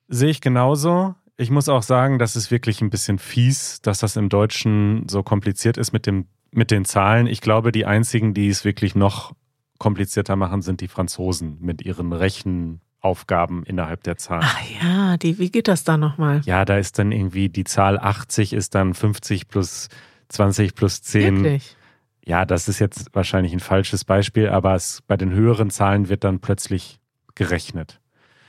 Sehe 0.09 0.31
ich 0.31 0.41
genauso. 0.41 1.14
Ich 1.37 1.50
muss 1.50 1.69
auch 1.69 1.83
sagen, 1.83 2.19
das 2.19 2.37
ist 2.37 2.50
wirklich 2.50 2.81
ein 2.81 2.91
bisschen 2.91 3.19
fies, 3.19 3.81
dass 3.81 4.00
das 4.00 4.17
im 4.17 4.29
Deutschen 4.29 5.07
so 5.09 5.23
kompliziert 5.23 5.76
ist 5.79 5.93
mit, 5.93 6.07
dem, 6.07 6.26
mit 6.50 6.71
den 6.71 6.85
Zahlen. 6.85 7.26
Ich 7.26 7.41
glaube, 7.41 7.73
die 7.73 7.87
einzigen, 7.87 8.35
die 8.35 8.49
es 8.49 8.64
wirklich 8.64 8.95
noch 8.95 9.33
komplizierter 9.78 10.37
machen, 10.37 10.62
sind 10.62 10.81
die 10.81 10.88
Franzosen 10.88 11.59
mit 11.61 11.83
ihren 11.83 12.12
Rechenaufgaben 12.12 13.64
innerhalb 13.64 14.02
der 14.04 14.16
Zahlen. 14.16 14.45
Ach 14.45 14.61
ja, 14.83 15.16
die, 15.16 15.38
wie 15.38 15.50
geht 15.50 15.69
das 15.69 15.85
da 15.85 15.97
nochmal? 15.97 16.40
Ja, 16.45 16.64
da 16.64 16.78
ist 16.78 16.99
dann 16.99 17.12
irgendwie 17.12 17.49
die 17.49 17.64
Zahl 17.64 17.99
80 17.99 18.52
ist 18.52 18.75
dann 18.75 18.95
50 18.95 19.49
plus 19.49 19.88
20 20.28 20.75
plus 20.75 21.02
10. 21.02 21.37
Wirklich? 21.37 21.76
Ja, 22.26 22.47
das 22.47 22.69
ist 22.69 22.78
jetzt 22.78 23.14
wahrscheinlich 23.14 23.52
ein 23.52 23.61
falsches 23.61 24.04
Beispiel, 24.04 24.49
aber 24.49 24.75
es, 24.75 25.02
bei 25.07 25.16
den 25.16 25.33
höheren 25.33 25.71
Zahlen 25.71 26.09
wird 26.09 26.25
dann 26.25 26.40
plötzlich 26.40 26.99
gerechnet. 27.35 28.00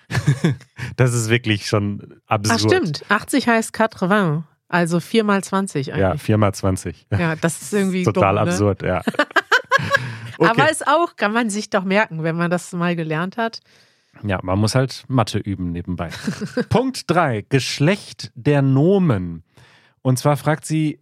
das 0.96 1.14
ist 1.14 1.30
wirklich 1.30 1.68
schon 1.68 2.22
absurd. 2.28 2.56
Ach 2.56 2.60
stimmt, 2.60 3.04
80 3.10 3.48
heißt 3.48 3.78
80, 3.78 4.44
also 4.68 5.00
4 5.00 5.24
mal 5.24 5.44
20 5.44 5.88
Ja, 5.88 6.12
eigentlich. 6.12 6.22
4 6.22 6.38
mal 6.38 6.54
20. 6.54 7.08
Ja, 7.12 7.36
das 7.36 7.62
ist 7.62 7.74
irgendwie 7.74 8.04
Total 8.04 8.36
dumm, 8.36 8.46
ne? 8.46 8.52
absurd, 8.52 8.82
ja. 8.84 9.02
Okay. 10.38 10.50
Aber 10.50 10.70
ist 10.72 10.88
auch, 10.88 11.16
kann 11.16 11.34
man 11.34 11.50
sich 11.50 11.70
doch 11.70 11.84
merken, 11.84 12.24
wenn 12.24 12.36
man 12.36 12.50
das 12.52 12.72
mal 12.74 12.96
gelernt 12.96 13.38
hat. 13.38 13.60
ja, 14.24 14.40
man 14.44 14.60
muss 14.60 14.76
halt 14.76 15.04
Mathe 15.08 15.40
üben 15.40 15.72
nebenbei. 15.72 16.10
Punkt 16.70 17.04
3, 17.10 17.46
Geschlecht 17.50 18.32
der 18.36 18.62
Nomen. 18.62 19.44
Und 20.02 20.18
zwar 20.20 20.38
fragt 20.38 20.66
sie, 20.66 21.00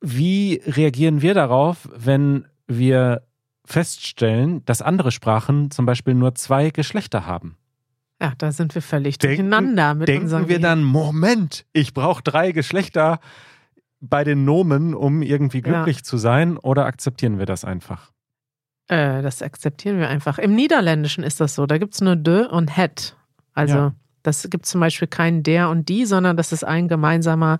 wie 0.00 0.60
reagieren 0.66 1.22
wir 1.22 1.34
darauf, 1.34 1.88
wenn 1.94 2.46
wir 2.66 3.22
feststellen, 3.64 4.64
dass 4.64 4.82
andere 4.82 5.12
Sprachen 5.12 5.70
zum 5.70 5.86
Beispiel 5.86 6.14
nur 6.14 6.34
zwei 6.34 6.70
Geschlechter 6.70 7.26
haben? 7.26 7.56
Ja, 8.20 8.32
da 8.38 8.52
sind 8.52 8.74
wir 8.74 8.82
völlig 8.82 9.18
Denken- 9.18 9.50
durcheinander 9.50 9.94
mit 9.94 10.08
unserem 10.08 10.20
Denken 10.28 10.48
wir 10.48 10.58
Gehirn. 10.58 10.62
dann, 10.62 10.84
Moment, 10.84 11.64
ich 11.72 11.94
brauche 11.94 12.22
drei 12.22 12.52
Geschlechter 12.52 13.18
bei 14.00 14.24
den 14.24 14.44
Nomen, 14.44 14.94
um 14.94 15.22
irgendwie 15.22 15.58
Ja. 15.58 15.62
glücklich 15.84 16.04
zu 16.04 16.16
sein, 16.18 16.56
oder 16.56 16.86
akzeptieren 16.86 17.38
wir 17.38 17.46
das 17.46 17.64
einfach? 17.64 18.10
Äh, 18.88 19.22
das 19.22 19.42
akzeptieren 19.42 19.98
wir 19.98 20.08
einfach. 20.08 20.38
Im 20.38 20.54
Niederländischen 20.54 21.24
ist 21.24 21.40
das 21.40 21.54
so. 21.54 21.66
Da 21.66 21.78
gibt 21.78 21.94
es 21.94 22.00
nur 22.00 22.16
de 22.16 22.46
und 22.46 22.76
het. 22.76 23.16
Also 23.54 23.74
Ja. 23.76 23.94
das 24.22 24.48
gibt 24.50 24.66
zum 24.66 24.80
Beispiel 24.80 25.08
kein 25.08 25.42
der 25.42 25.68
und 25.70 25.88
die, 25.88 26.04
sondern 26.04 26.36
das 26.36 26.52
ist 26.52 26.64
ein 26.64 26.88
gemeinsamer, 26.88 27.58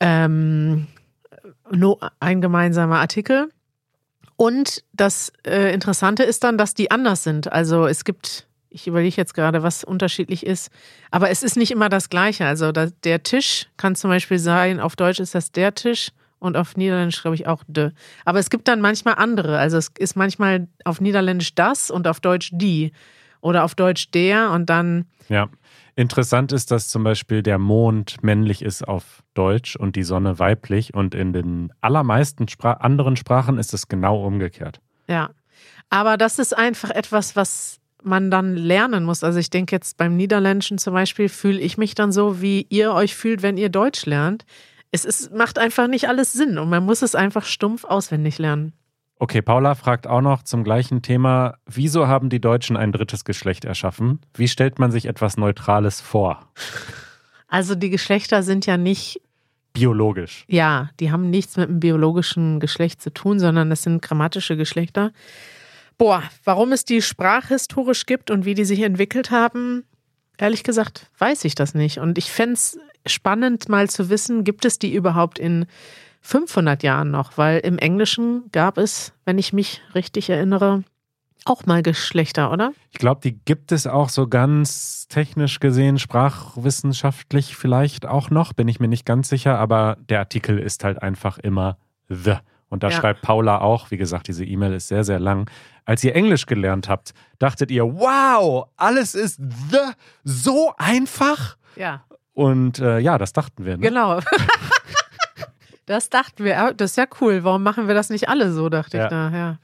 ähm, 0.00 0.86
no, 1.70 1.98
ein 2.20 2.40
gemeinsamer 2.40 2.98
Artikel. 3.00 3.48
Und 4.36 4.84
das 4.92 5.32
äh, 5.46 5.72
Interessante 5.72 6.22
ist 6.22 6.44
dann, 6.44 6.58
dass 6.58 6.74
die 6.74 6.90
anders 6.90 7.22
sind. 7.22 7.50
Also 7.50 7.86
es 7.86 8.04
gibt, 8.04 8.46
ich 8.68 8.86
überlege 8.86 9.16
jetzt 9.16 9.32
gerade, 9.32 9.62
was 9.62 9.82
unterschiedlich 9.82 10.44
ist, 10.44 10.70
aber 11.10 11.30
es 11.30 11.42
ist 11.42 11.56
nicht 11.56 11.70
immer 11.70 11.88
das 11.88 12.10
Gleiche. 12.10 12.44
Also 12.44 12.70
da, 12.72 12.88
der 13.04 13.22
Tisch 13.22 13.66
kann 13.78 13.94
zum 13.94 14.10
Beispiel 14.10 14.38
sein, 14.38 14.78
auf 14.80 14.94
Deutsch 14.96 15.20
ist 15.20 15.34
das 15.34 15.52
der 15.52 15.74
Tisch 15.74 16.10
und 16.46 16.56
auf 16.56 16.76
Niederländisch 16.76 17.20
glaube 17.20 17.34
ich 17.34 17.46
auch 17.46 17.62
de. 17.66 17.90
Aber 18.24 18.38
es 18.38 18.50
gibt 18.50 18.68
dann 18.68 18.80
manchmal 18.80 19.14
andere. 19.16 19.58
Also 19.58 19.76
es 19.76 19.90
ist 19.98 20.16
manchmal 20.16 20.68
auf 20.84 21.00
Niederländisch 21.00 21.54
das 21.54 21.90
und 21.90 22.06
auf 22.08 22.20
Deutsch 22.20 22.50
die. 22.52 22.92
Oder 23.40 23.64
auf 23.64 23.74
Deutsch 23.74 24.10
der 24.10 24.50
und 24.50 24.70
dann, 24.70 25.06
Ja. 25.28 25.48
Interessant 25.98 26.52
ist, 26.52 26.70
dass 26.70 26.88
zum 26.88 27.04
Beispiel 27.04 27.42
der 27.42 27.58
Mond 27.58 28.22
männlich 28.22 28.60
ist 28.60 28.86
auf 28.86 29.22
Deutsch 29.32 29.76
und 29.76 29.96
die 29.96 30.02
Sonne 30.02 30.38
weiblich 30.38 30.92
und 30.92 31.14
in 31.14 31.32
den 31.32 31.72
allermeisten 31.80 32.48
Spra 32.48 32.72
anderen 32.72 33.16
Sprachen 33.16 33.56
ist 33.58 33.72
es 33.72 33.88
genau 33.88 34.22
umgekehrt. 34.24 34.80
ja. 35.08 35.30
Aber 35.88 36.16
das 36.16 36.38
ist 36.38 36.56
einfach 36.56 36.90
etwas, 36.90 37.36
was 37.36 37.78
man 38.02 38.30
dann 38.30 38.56
lernen 38.56 39.04
muss. 39.04 39.24
Also 39.24 39.38
ich 39.38 39.50
denke 39.50 39.74
jetzt 39.74 39.96
beim 39.96 40.16
Niederländischen 40.16 40.78
zum 40.78 40.94
Beispiel 40.94 41.28
fühle 41.28 41.60
ich 41.60 41.78
mich 41.78 41.94
dann 41.94 42.12
so, 42.12 42.42
wie 42.42 42.66
ihr 42.68 42.92
euch 42.92 43.14
fühlt, 43.14 43.42
wenn 43.42 43.56
ihr 43.56 43.68
Deutsch 43.68 44.04
lernt. 44.04 44.44
Es 44.90 45.04
ist, 45.04 45.32
macht 45.32 45.58
einfach 45.58 45.88
nicht 45.88 46.08
alles 46.08 46.32
Sinn 46.32 46.58
und 46.58 46.70
man 46.70 46.84
muss 46.84 47.02
es 47.02 47.14
einfach 47.14 47.44
stumpf 47.44 47.84
auswendig 47.84 48.38
lernen. 48.38 48.72
Okay, 49.18 49.40
Paula 49.40 49.74
fragt 49.74 50.06
auch 50.06 50.20
noch 50.20 50.42
zum 50.42 50.62
gleichen 50.62 51.00
Thema, 51.00 51.56
wieso 51.64 52.06
haben 52.06 52.28
die 52.28 52.40
Deutschen 52.40 52.76
ein 52.76 52.92
drittes 52.92 53.24
Geschlecht 53.24 53.64
erschaffen? 53.64 54.20
Wie 54.34 54.48
stellt 54.48 54.78
man 54.78 54.90
sich 54.90 55.06
etwas 55.06 55.36
Neutrales 55.38 56.00
vor? 56.00 56.46
Also 57.48 57.74
die 57.74 57.90
Geschlechter 57.90 58.42
sind 58.42 58.66
ja 58.66 58.76
nicht 58.76 59.20
Biologisch. 59.76 60.46
Ja, 60.48 60.88
die 61.00 61.12
haben 61.12 61.28
nichts 61.28 61.58
mit 61.58 61.68
dem 61.68 61.80
biologischen 61.80 62.60
Geschlecht 62.60 63.02
zu 63.02 63.12
tun, 63.12 63.38
sondern 63.38 63.68
das 63.68 63.82
sind 63.82 64.00
grammatische 64.00 64.56
Geschlechter. 64.56 65.12
Boah, 65.98 66.22
warum 66.44 66.72
es 66.72 66.86
die 66.86 67.02
sprachhistorisch 67.02 68.06
gibt 68.06 68.30
und 68.30 68.46
wie 68.46 68.54
die 68.54 68.64
sich 68.64 68.80
entwickelt 68.80 69.30
haben, 69.30 69.84
ehrlich 70.38 70.64
gesagt, 70.64 71.06
weiß 71.18 71.44
ich 71.44 71.54
das 71.54 71.74
nicht. 71.74 71.98
Und 71.98 72.18
ich 72.18 72.30
fände 72.30 72.54
es 72.54 72.78
spannend, 73.06 73.68
mal 73.68 73.88
zu 73.88 74.10
wissen, 74.10 74.44
gibt 74.44 74.64
es 74.64 74.78
die 74.78 74.94
überhaupt 74.94 75.38
in 75.38 75.66
500 76.22 76.82
Jahren 76.82 77.10
noch? 77.10 77.38
Weil 77.38 77.60
im 77.60 77.78
Englischen 77.78 78.44
gab 78.52 78.78
es, 78.78 79.12
wenn 79.24 79.38
ich 79.38 79.52
mich 79.52 79.82
richtig 79.94 80.28
erinnere, 80.30 80.82
auch 81.44 81.64
mal 81.64 81.82
Geschlechter, 81.82 82.52
oder? 82.52 82.72
Ich 82.90 82.98
glaube, 82.98 83.20
die 83.22 83.38
gibt 83.44 83.70
es 83.70 83.86
auch 83.86 84.08
so 84.08 84.26
ganz 84.26 85.06
technisch 85.08 85.60
gesehen, 85.60 85.98
sprachwissenschaftlich 85.98 87.56
vielleicht 87.56 88.04
auch 88.04 88.30
noch, 88.30 88.52
bin 88.52 88.66
ich 88.68 88.80
mir 88.80 88.88
nicht 88.88 89.06
ganz 89.06 89.28
sicher, 89.28 89.58
aber 89.58 89.96
der 90.08 90.18
Artikel 90.18 90.58
ist 90.58 90.82
halt 90.82 91.00
einfach 91.02 91.38
immer 91.38 91.78
the. 92.08 92.34
Und 92.68 92.82
da 92.82 92.88
Ja. 92.88 92.96
schreibt 92.96 93.22
Paula 93.22 93.60
auch, 93.60 93.90
wie 93.90 93.96
gesagt, 93.96 94.28
diese 94.28 94.44
E-Mail 94.44 94.72
ist 94.74 94.88
sehr, 94.88 95.04
sehr 95.04 95.20
lang. 95.20 95.48
Als 95.84 96.02
ihr 96.02 96.14
Englisch 96.16 96.46
gelernt 96.46 96.88
habt, 96.88 97.14
dachtet 97.38 97.70
ihr, 97.70 97.84
wow, 97.84 98.66
alles 98.76 99.14
ist 99.14 99.36
the, 99.70 99.78
so 100.24 100.72
einfach? 100.76 101.56
Ja. 101.76 102.04
Und 102.34 102.80
äh, 102.80 102.98
ja, 102.98 103.18
das 103.18 103.32
dachten 103.32 103.64
wir. 103.64 103.76
Ne? 103.76 103.82
Genau. 103.88 104.20
Das 105.86 106.10
dachten 106.10 106.42
wir, 106.44 106.74
das 106.76 106.90
ist 106.92 106.96
ja 106.96 107.04
cool. 107.20 107.44
Warum 107.44 107.62
machen 107.62 107.86
wir 107.86 107.94
das 107.94 108.10
nicht 108.10 108.28
alle 108.28 108.50
so, 108.50 108.68
dachte 108.68 108.96
Ja. 108.96 109.04
ich 109.04 109.10
da, 109.10 109.30
ja. 109.30 109.58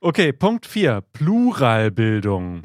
Okay, 0.00 0.32
Punkt 0.32 0.64
4. 0.64 1.02
Pluralbildung. 1.12 2.62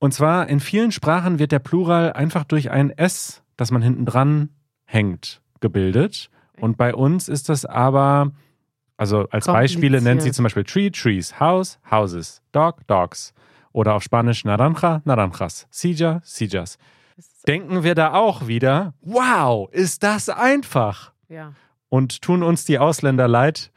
Und 0.00 0.14
zwar 0.14 0.48
in 0.48 0.58
vielen 0.58 0.90
Sprachen 0.90 1.38
wird 1.38 1.52
der 1.52 1.60
Plural 1.60 2.12
einfach 2.12 2.42
durch 2.42 2.70
ein 2.72 2.90
S, 2.90 3.42
das 3.56 3.70
man 3.70 3.82
hinten 3.82 4.04
dran 4.04 4.50
hängt, 4.84 5.40
gebildet. 5.60 6.28
Und 6.60 6.76
bei 6.76 6.92
uns 6.92 7.28
ist 7.28 7.48
das 7.48 7.64
aber, 7.64 8.32
also 8.98 9.28
als 9.30 9.46
Beispiele 9.46 10.02
nennt 10.02 10.22
sie 10.22 10.32
zum 10.32 10.42
Beispiel 10.42 10.64
Tree, 10.64 10.90
Trees, 10.90 11.38
House, 11.40 11.78
Houses, 11.90 12.42
Dog, 12.52 12.86
Dogs. 12.88 13.32
Oder 13.72 13.94
auf 13.94 14.02
Spanisch 14.02 14.44
Naranja, 14.44 15.02
Naranjas, 15.04 15.68
Sija, 15.70 16.20
Sijas. 16.24 16.78
Denken 17.46 17.84
wir 17.84 17.94
da 17.94 18.14
auch 18.14 18.48
wieder, 18.48 18.92
wow, 19.02 19.70
ist 19.70 20.02
das 20.02 20.28
einfach. 20.28 21.12
Ja. 21.28 21.52
Und 21.88 22.22
tun 22.22 22.42
uns 22.42 22.64
die 22.64 22.78
Ausländer 22.78 23.28
leid, 23.28 23.70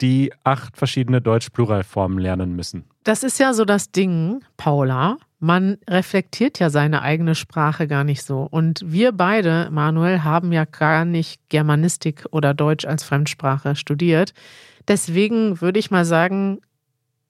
die 0.00 0.32
acht 0.44 0.76
verschiedene 0.76 1.20
Deutsch-Pluralformen 1.20 2.18
lernen 2.18 2.54
müssen. 2.54 2.84
Das 3.04 3.22
ist 3.22 3.38
ja 3.38 3.54
so 3.54 3.64
das 3.64 3.92
Ding, 3.92 4.40
Paula. 4.56 5.16
Man 5.38 5.78
reflektiert 5.88 6.58
ja 6.58 6.70
seine 6.70 7.02
eigene 7.02 7.34
Sprache 7.34 7.86
gar 7.86 8.04
nicht 8.04 8.22
so. 8.22 8.48
Und 8.50 8.80
wir 8.84 9.12
beide, 9.12 9.68
Manuel, 9.70 10.24
haben 10.24 10.52
ja 10.52 10.64
gar 10.64 11.04
nicht 11.04 11.40
Germanistik 11.48 12.24
oder 12.30 12.54
Deutsch 12.54 12.84
als 12.84 13.04
Fremdsprache 13.04 13.76
studiert. 13.76 14.32
Deswegen 14.88 15.60
würde 15.60 15.78
ich 15.78 15.90
mal 15.90 16.04
sagen, 16.04 16.60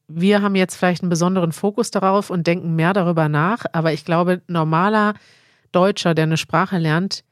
wir 0.09 0.41
haben 0.41 0.55
jetzt 0.55 0.77
vielleicht 0.77 1.03
einen 1.03 1.11
besonderen 1.11 1.53
Fokus 1.53 1.91
darauf 1.91 2.31
und 2.31 2.47
denken 2.47 2.77
mehr 2.77 2.93
darüber 2.93 3.29
nach. 3.29 3.65
Aber 3.73 3.93
ich 3.93 4.05
glaube, 4.05 4.43
normaler 4.47 5.15
Deutscher, 5.73 6.15
der 6.15 6.25
eine 6.25 6.37
Sprache 6.37 6.79
lernt, 6.79 7.25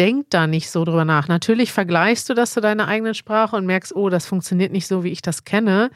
denkt 0.00 0.32
da 0.32 0.46
nicht 0.46 0.70
so 0.70 0.84
drüber 0.84 1.04
nach. 1.04 1.28
Natürlich 1.28 1.72
vergleichst 1.72 2.28
du 2.30 2.34
das 2.34 2.52
zu 2.52 2.62
deiner 2.62 2.88
eigenen 2.88 3.14
Sprache 3.14 3.54
und 3.54 3.66
merkst, 3.66 3.94
oh, 3.94 4.08
das 4.08 4.24
funktioniert 4.24 4.72
nicht 4.72 4.86
so, 4.86 5.04
wie 5.04 5.10
ich 5.10 5.20
das 5.20 5.44
kenne. 5.44 5.90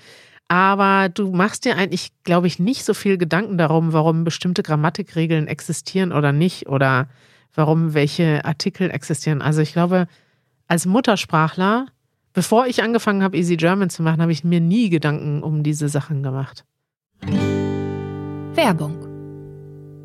Aber 0.46 1.08
du 1.08 1.32
machst 1.32 1.64
dir 1.64 1.76
eigentlich, 1.76 2.11
glaube 2.23 2.46
ich, 2.46 2.58
nicht 2.58 2.84
so 2.84 2.92
viel 2.92 3.16
Gedanken 3.16 3.56
darum, 3.56 3.94
warum 3.94 4.25
bestimmte 4.25 4.62
Grammatikregeln 4.62 5.49
existieren 5.49 6.12
oder 6.12 6.32
nicht 6.32 6.68
oder 6.68 7.08
warum 7.54 7.94
welche 7.94 8.44
Artikel 8.44 8.90
existieren. 8.90 9.40
Also 9.40 9.62
ich 9.62 9.73
glaube, 9.73 10.06
als 10.68 10.84
Muttersprachler, 10.84 11.87
bevor 12.34 12.66
ich 12.66 12.82
angefangen 12.82 13.23
habe, 13.23 13.38
Easy 13.38 13.56
German 13.56 13.88
zu 13.88 14.02
machen, 14.02 14.20
habe 14.20 14.32
ich 14.32 14.44
mir 14.44 14.61
nie 14.61 14.90
Gedanken 14.90 15.42
um 15.42 15.62
diese 15.62 15.88
Sachen 15.88 16.23
gemacht. 16.23 16.66
Werbung. 18.54 19.03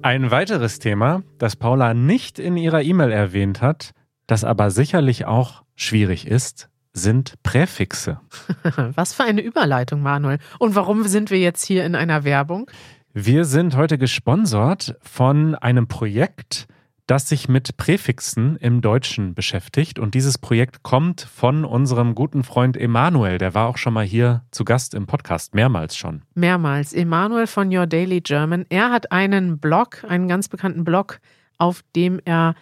Ein 0.01 0.31
weiteres 0.31 0.79
Thema, 0.79 1.23
das 1.39 1.57
Paula 1.57 1.93
nicht 1.93 2.39
in 2.39 2.55
ihrer 2.55 2.81
E-Mail 2.81 3.11
erwähnt 3.11 3.61
hat, 3.61 3.91
das 4.27 4.45
aber 4.45 4.71
sicherlich 4.71 5.25
auch 5.25 5.63
schwierig 5.75 6.25
ist, 6.25 6.69
sind 6.93 7.33
Präfixe. 7.43 8.21
Was 8.95 9.13
für 9.13 9.25
eine 9.25 9.41
Überleitung, 9.41 10.01
Manuel. 10.01 10.39
Und 10.57 10.75
warum 10.75 11.03
sind 11.03 11.31
wir 11.31 11.39
jetzt 11.39 11.65
hier 11.65 11.83
in 11.83 11.95
einer 11.95 12.23
Werbung? 12.23 12.71
Wir 13.13 13.43
sind 13.43 13.75
heute 13.75 13.97
gesponsert 13.97 14.95
von 15.01 15.55
einem 15.55 15.89
Projekt, 15.89 16.67
das 17.09 17.27
sich 17.27 17.49
mit 17.49 17.75
Präfixen 17.75 18.55
im 18.57 18.81
Deutschen 18.81 19.33
beschäftigt. 19.33 19.97
Und 19.97 20.13
dieses 20.13 20.37
Projekt 20.37 20.83
kommt 20.83 21.21
von 21.21 21.65
unserem 21.65 22.13
guten 22.13 22.43
Freund 22.43 22.77
Emanuel. 22.77 23.39
Der 23.39 23.55
war 23.55 23.67
auch 23.67 23.77
schon 23.77 23.93
mal 23.93 24.05
hier 24.05 24.43
zu 24.51 24.63
Gast 24.63 24.93
im 24.93 25.07
Podcast, 25.07 25.55
mehrmals 25.55 25.97
schon. 25.97 26.21
Mehrmals. 26.35 26.93
Emanuel 26.93 27.47
von 27.47 27.75
Your 27.75 27.87
Daily 27.87 28.21
German. 28.21 28.63
Er 28.69 28.91
hat 28.91 29.11
einen 29.11 29.57
Blog, 29.57 30.03
einen 30.07 30.27
ganz 30.27 30.49
bekannten 30.49 30.83
Blog, 30.83 31.19
auf 31.57 31.83
dem 31.95 32.21
er 32.25 32.53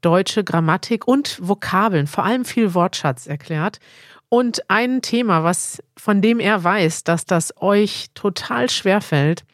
deutsche 0.00 0.44
Grammatik 0.44 1.06
und 1.06 1.38
Vokabeln, 1.42 2.06
vor 2.06 2.24
allem 2.24 2.46
viel 2.46 2.72
Wortschatz 2.72 3.26
erklärt. 3.26 3.80
Und 4.30 4.62
ein 4.70 5.02
Thema, 5.02 5.44
was 5.44 5.82
von 5.94 6.22
dem 6.22 6.40
er 6.40 6.64
weiß, 6.64 7.04
dass 7.04 7.26
das 7.26 7.52
euch 7.60 8.06
total 8.14 8.70
schwer 8.70 9.02
fällt, 9.02 9.44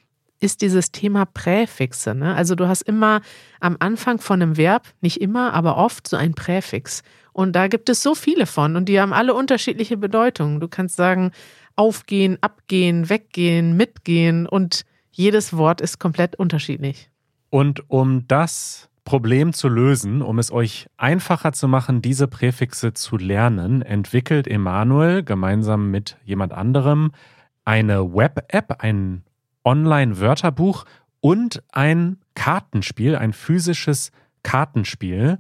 ist 0.47 0.63
dieses 0.63 0.93
Thema 0.93 1.27
Präfixe. 1.27 2.15
Ne? 2.15 2.35
Also 2.35 2.55
du 2.55 2.69
hast 2.69 2.83
immer 2.83 3.21
am 3.61 3.77
Anfang 3.81 4.21
von 4.21 4.41
einem 4.41 4.57
Verb, 4.57 4.87
nicht 5.01 5.21
immer, 5.21 5.53
aber 5.53 5.77
oft 5.77 6.09
so 6.09 6.17
ein 6.17 6.35
Präfix. 6.35 7.03
Und 7.33 7.55
da 7.55 7.67
gibt 7.67 7.91
es 7.91 8.03
so 8.03 8.15
viele 8.15 8.47
von 8.47 8.77
und 8.77 8.89
die 8.89 9.01
haben 9.01 9.13
alle 9.13 9.35
unterschiedliche 9.35 9.97
Bedeutungen. 9.97 10.61
Du 10.61 10.69
kannst 10.69 10.97
sagen, 10.97 11.33
aufgehen, 11.75 12.39
abgehen, 12.41 13.11
weggehen, 13.11 13.77
mitgehen 13.77 14.47
und 14.47 14.83
jedes 15.11 15.57
Wort 15.57 15.81
ist 15.81 15.99
komplett 15.99 16.37
unterschiedlich. 16.37 17.11
Und 17.51 17.91
um 17.91 18.27
das 18.29 18.89
Problem 19.05 19.53
zu 19.53 19.69
lösen, 19.69 20.23
um 20.23 20.39
es 20.39 20.51
euch 20.51 20.87
einfacher 20.97 21.53
zu 21.53 21.69
machen, 21.69 22.03
diese 22.03 22.29
Präfixe 22.29 22.95
zu 22.95 23.17
lernen, 23.17 23.83
entwickelt 23.83 24.47
Emanuel 24.47 25.23
gemeinsam 25.23 25.91
mit 25.91 26.17
jemand 26.25 26.53
anderem 26.53 27.13
eine 27.65 28.15
Web-App, 28.15 28.83
ein 28.83 29.26
Online-Wörterbuch 29.67 30.87
und 31.21 31.63
ein 31.73 32.19
Kartenspiel, 32.35 33.17
ein 33.17 33.33
physisches 33.33 34.13
Kartenspiel. 34.43 35.39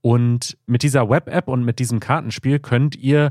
Und 0.00 0.58
mit 0.66 0.82
dieser 0.82 1.08
Web-App 1.08 1.48
und 1.48 1.64
mit 1.64 1.78
diesem 1.78 2.00
Kartenspiel 2.00 2.58
könnt 2.58 2.96
ihr 2.96 3.30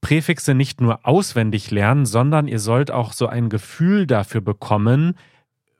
Präfixe 0.00 0.54
nicht 0.54 0.80
nur 0.80 1.06
auswendig 1.06 1.70
lernen, 1.70 2.06
sondern 2.06 2.48
ihr 2.48 2.58
sollt 2.58 2.90
auch 2.90 3.12
so 3.12 3.26
ein 3.26 3.48
Gefühl 3.48 4.06
dafür 4.06 4.40
bekommen, 4.40 5.14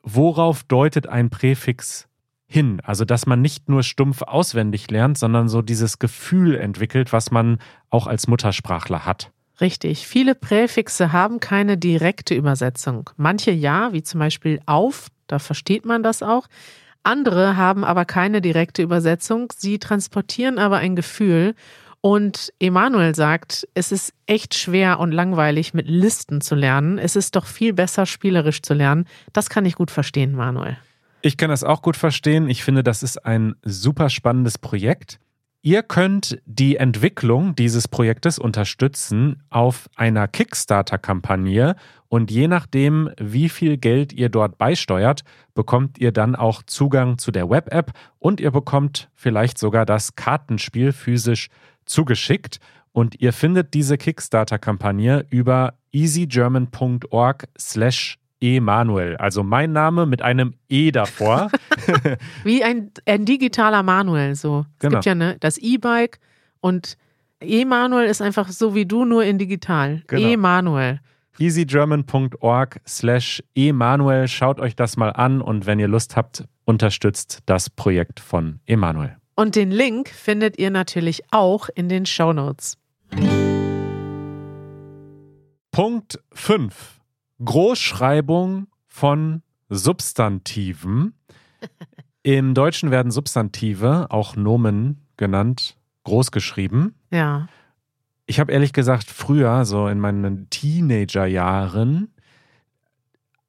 worauf 0.03 0.63
deutet 0.65 1.07
ein 1.07 1.31
Präfix 1.31 2.09
hin. 2.47 2.81
Also, 2.85 3.05
dass 3.05 3.27
man 3.27 3.41
nicht 3.41 3.69
nur 3.69 3.83
stumpf 3.83 4.23
auswendig 4.23 4.91
lernt, 4.91 5.19
sondern 5.19 5.49
so 5.49 5.63
dieses 5.63 5.99
Gefühl 5.99 6.57
entwickelt, 6.57 7.13
was 7.13 7.31
man 7.31 7.59
auch 7.91 8.07
als 8.07 8.29
Muttersprachler 8.29 9.07
hat. 9.07 9.33
Richtig. 9.63 10.09
Viele 10.09 10.35
Präfixe 10.35 11.13
haben 11.13 11.39
keine 11.39 11.79
direkte 11.79 12.35
Übersetzung. 12.35 13.09
Manche 13.17 13.53
ja, 13.53 13.93
wie 13.93 14.03
zum 14.03 14.19
Beispiel 14.19 14.61
auf, 14.67 15.07
da 15.29 15.39
versteht 15.39 15.87
man 15.87 16.03
das 16.03 16.21
auch. 16.21 16.49
Andere 17.05 17.57
haben 17.57 17.85
aber 17.85 18.05
keine 18.05 18.41
direkte 18.41 18.83
Übersetzung. 18.83 19.53
Sie 19.57 19.79
transportieren 19.79 20.59
aber 20.59 20.79
ein 20.79 20.97
Gefühl. 20.97 21.55
Und 22.01 22.53
Emanuel 22.59 23.15
sagt, 23.15 23.69
es 23.75 23.93
ist 23.93 24.13
echt 24.27 24.57
schwer 24.57 24.99
und 24.99 25.13
langweilig, 25.13 25.75
mit 25.75 25.87
Listen 25.87 26.41
zu 26.41 26.57
lernen. 26.57 26.99
Es 26.99 27.15
ist 27.15 27.37
doch 27.37 27.47
viel 27.47 27.73
besser, 27.73 28.05
spielerisch 28.05 28.63
zu 28.63 28.75
lernen. 28.75 29.07
Das 29.33 29.49
kann 29.49 29.65
ich 29.65 29.77
gut 29.77 29.93
verstehen, 29.93 30.35
Manuel. 30.35 30.77
Ich 31.21 31.37
kann 31.37 31.51
das 31.51 31.63
auch 31.63 31.83
gut 31.83 31.97
verstehen. 31.97 32.51
Ich 32.51 32.65
finde, 32.65 32.83
das 32.83 33.05
ist 33.05 33.25
ein 33.25 33.55
super 33.63 34.11
spannendes 34.11 34.59
Projekt. 34.59 35.21
Ihr 35.65 35.85
könnt 35.85 36.43
die 36.45 36.77
Entwicklung 36.77 37.55
dieses 37.55 37.87
Projektes 37.87 38.41
unterstützen 38.41 39.45
auf 39.49 39.89
einer 39.95 40.27
Kickstarter-Kampagne 40.27 41.77
und 42.09 42.33
je 42.33 42.49
nachdem, 42.49 43.11
wie 43.17 43.49
viel 43.49 43.77
Geld 43.77 44.13
ihr 44.13 44.29
dort 44.29 44.59
beisteuert, 44.59 45.23
bekommt 45.55 45.99
ihr 45.99 46.11
dann 46.11 46.35
auch 46.35 46.65
Zugang 46.65 47.17
zu 47.17 47.31
der 47.31 47.49
Web-App 47.49 47.93
und 48.19 48.41
ihr 48.41 48.51
bekommt 48.51 49.09
vielleicht 49.15 49.57
sogar 49.57 49.87
das 49.87 50.17
Kartenspiel 50.17 50.93
physisch 50.93 51.49
zugeschickt. 51.87 52.59
Und 52.91 53.21
ihr 53.21 53.33
findet 53.33 53.73
diese 53.73 53.97
Kickstarter-Kampagne 53.97 55.27
über 55.31 55.75
easygerman.org 55.93 57.47
slash 57.57 58.19
Emanuel. 58.43 59.17
Also 59.17 59.43
mein 59.45 59.73
Name 59.73 60.05
mit 60.05 60.21
einem 60.21 60.55
E 60.69 60.91
davor. 60.91 61.51
Wie 62.45 62.63
ein, 62.65 62.91
ein 63.07 63.25
digitaler 63.25 63.83
Manuel 63.83 64.35
so. 64.35 64.67
Es 64.75 64.79
Genau. 64.81 64.93
gibt 64.97 65.05
ja 65.07 65.15
ne, 65.15 65.37
das 65.41 65.57
E-Bike 65.59 66.19
und 66.61 66.97
Emanuel 67.41 68.07
ist 68.09 68.21
einfach 68.21 68.49
so 68.51 68.75
wie 68.75 68.85
du, 68.87 69.05
nur 69.05 69.25
in 69.25 69.39
digital. 69.39 70.03
Genau. 70.09 70.29
Emanuel. 70.29 71.01
easygerman.org 71.39 72.81
slash 72.87 73.43
Emanuel. 73.55 74.29
Schaut 74.29 74.61
euch 74.61 74.77
das 74.77 74.97
mal 74.97 75.11
an 75.11 75.41
und 75.41 75.67
wenn 75.67 75.79
ihr 75.81 75.89
Lust 75.89 76.17
habt, 76.17 76.45
unterstützt 76.65 77.41
das 77.47 77.71
Projekt 77.71 78.21
von 78.21 78.61
Emanuel. 78.67 79.17
Und 79.35 79.57
den 79.57 79.71
Link 79.71 80.09
findet 80.09 80.59
ihr 80.59 80.71
natürlich 80.71 81.23
auch 81.31 81.69
in 81.75 81.89
den 81.89 82.07
Shownotes. 82.07 82.77
Punkt 85.71 86.21
5. 86.33 87.01
Großschreibung 87.45 88.67
von 88.87 89.43
Substantiven. 89.69 91.15
Im 92.23 92.55
Deutschen 92.55 92.91
werden 92.91 93.11
Substantive, 93.11 94.07
auch 94.11 94.37
Nomen 94.37 95.07
genannt, 95.17 95.77
groß 96.05 96.31
geschrieben. 96.31 96.95
Ja. 97.11 97.49
Ich 98.27 98.39
habe 98.39 98.53
ehrlich 98.53 98.73
gesagt 98.73 99.11
früher, 99.11 99.65
so 99.65 99.89
in 99.89 99.99
meinen 99.99 100.49
Teenagerjahren, 100.51 102.13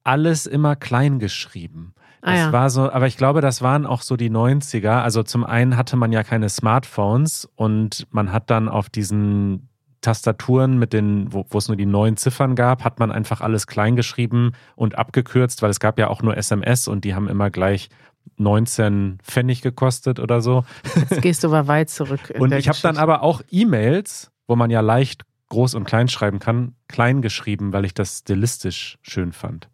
alles 0.02 0.46
immer 0.46 0.76
klein 0.76 1.18
geschrieben. 1.18 1.94
Ah, 2.20 2.32
Das 2.32 2.40
ja. 2.40 2.52
war 2.52 2.70
so, 2.70 2.90
aber 2.90 3.06
ich 3.06 3.16
glaube, 3.16 3.40
das 3.40 3.62
waren 3.62 3.86
auch 3.86 4.02
so 4.02 4.16
die 4.16 4.30
90er. 4.30 5.02
Also 5.02 5.22
zum 5.22 5.44
einen 5.44 5.76
hatte 5.76 5.96
man 5.96 6.12
ja 6.12 6.22
keine 6.24 6.48
Smartphones 6.48 7.48
und 7.54 8.06
man 8.10 8.32
hat 8.32 8.50
dann 8.50 8.68
auf 8.68 8.90
diesen 8.90 9.68
Tastaturen 10.04 10.78
mit 10.78 10.92
den, 10.92 11.32
wo, 11.32 11.46
wo 11.48 11.58
es 11.58 11.68
nur 11.68 11.76
die 11.76 11.86
neun 11.86 12.16
Ziffern 12.16 12.54
gab, 12.54 12.84
hat 12.84 13.00
man 13.00 13.10
einfach 13.10 13.40
alles 13.40 13.66
klein 13.66 13.96
geschrieben 13.96 14.52
und 14.76 14.98
abgekürzt, 14.98 15.62
weil 15.62 15.70
es 15.70 15.80
gab 15.80 15.98
ja 15.98 16.08
auch 16.08 16.22
nur 16.22 16.36
SMS 16.36 16.86
und 16.88 17.04
die 17.04 17.14
haben 17.14 17.28
immer 17.28 17.50
gleich 17.50 17.88
19 18.36 19.18
Pfennig 19.22 19.62
gekostet 19.62 20.20
oder 20.20 20.40
so. 20.40 20.64
Jetzt 20.94 21.22
gehst 21.22 21.44
du 21.44 21.48
aber 21.48 21.66
weit 21.66 21.90
zurück. 21.90 22.32
Und 22.38 22.52
ich 22.52 22.68
habe 22.68 22.78
dann 22.82 22.96
aber 22.96 23.22
auch 23.22 23.42
E-Mails, 23.50 24.30
wo 24.46 24.56
man 24.56 24.70
ja 24.70 24.80
leicht 24.80 25.22
groß 25.48 25.74
und 25.74 25.84
klein 25.84 26.08
schreiben 26.08 26.38
kann, 26.38 26.74
klein 26.88 27.22
geschrieben, 27.22 27.72
weil 27.72 27.84
ich 27.84 27.94
das 27.94 28.18
stilistisch 28.18 28.98
schön 29.02 29.32
fand. 29.32 29.68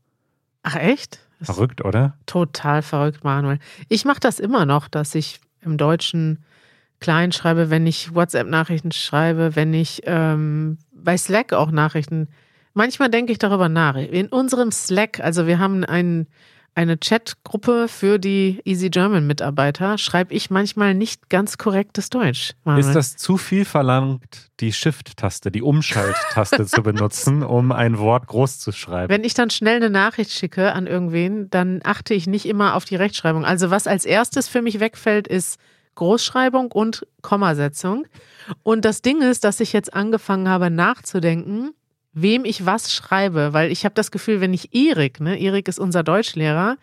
Ach, 0.62 0.76
echt? 0.76 1.20
Das 1.38 1.46
Verrückt, 1.46 1.82
oder? 1.84 2.14
Total 2.26 2.82
verrückt, 2.82 3.24
Manuel. 3.24 3.58
Ich 3.88 4.04
mache 4.04 4.20
das 4.20 4.38
immer 4.38 4.66
noch, 4.66 4.88
dass 4.88 5.14
ich 5.14 5.40
im 5.62 5.78
Deutschen 5.78 6.44
klein 7.00 7.32
schreibe, 7.32 7.70
wenn 7.70 7.86
ich 7.86 8.14
WhatsApp-Nachrichten 8.14 8.92
schreibe, 8.92 9.56
wenn 9.56 9.74
ich 9.74 10.02
ähm, 10.04 10.78
bei 10.92 11.16
Slack 11.16 11.52
auch 11.52 11.70
Nachrichten. 11.70 12.28
Manchmal 12.74 13.10
denke 13.10 13.32
ich 13.32 13.38
darüber 13.38 13.68
nach. 13.68 13.96
In 13.96 14.28
unserem 14.28 14.70
Slack, 14.70 15.18
also 15.20 15.46
wir 15.46 15.58
haben 15.58 15.84
ein, 15.84 16.28
eine 16.74 16.96
Chatgruppe 16.98 17.88
für 17.88 18.18
die 18.18 18.60
Easy 18.64 18.90
German 18.90 19.26
Mitarbeiter, 19.26 19.98
schreibe 19.98 20.34
ich 20.34 20.50
manchmal 20.50 20.94
nicht 20.94 21.30
ganz 21.30 21.58
korrektes 21.58 22.10
Deutsch. 22.10 22.52
Manuel. 22.64 22.84
Ist 22.84 22.94
das 22.94 23.16
zu 23.16 23.38
viel 23.38 23.64
verlangt, 23.64 24.50
die 24.60 24.72
Shift-Taste, 24.72 25.50
die 25.50 25.62
Umschalt-Taste 25.62 26.66
zu 26.66 26.82
benutzen, 26.82 27.42
um 27.42 27.72
ein 27.72 27.98
Wort 27.98 28.28
groß 28.28 28.60
zu 28.60 28.72
schreiben? 28.72 29.12
Wenn 29.12 29.24
ich 29.24 29.34
dann 29.34 29.50
schnell 29.50 29.76
eine 29.76 29.90
Nachricht 29.90 30.30
schicke 30.30 30.72
an 30.72 30.86
irgendwen, 30.86 31.50
dann 31.50 31.80
achte 31.82 32.14
ich 32.14 32.26
nicht 32.26 32.46
immer 32.46 32.76
auf 32.76 32.84
die 32.84 32.96
Rechtschreibung. 32.96 33.44
Also 33.44 33.70
was 33.70 33.86
als 33.86 34.04
erstes 34.04 34.48
für 34.48 34.62
mich 34.62 34.80
wegfällt, 34.80 35.26
ist 35.26 35.58
Großschreibung 36.00 36.72
und 36.72 37.06
Kommasetzung. 37.20 38.06
Und 38.62 38.86
das 38.86 39.02
Ding 39.02 39.20
ist, 39.20 39.44
dass 39.44 39.60
ich 39.60 39.74
jetzt 39.74 39.92
angefangen 39.92 40.48
habe 40.48 40.70
nachzudenken, 40.70 41.72
wem 42.14 42.46
ich 42.46 42.64
was 42.64 42.90
schreibe, 42.90 43.52
weil 43.52 43.70
ich 43.70 43.84
habe 43.84 43.94
das 43.94 44.10
Gefühl, 44.10 44.40
wenn 44.40 44.54
ich 44.54 44.74
Erik, 44.74 45.20
ne, 45.20 45.38
Erik 45.38 45.68
ist 45.68 45.78
unser 45.78 46.02
Deutschlehrer, 46.02 46.78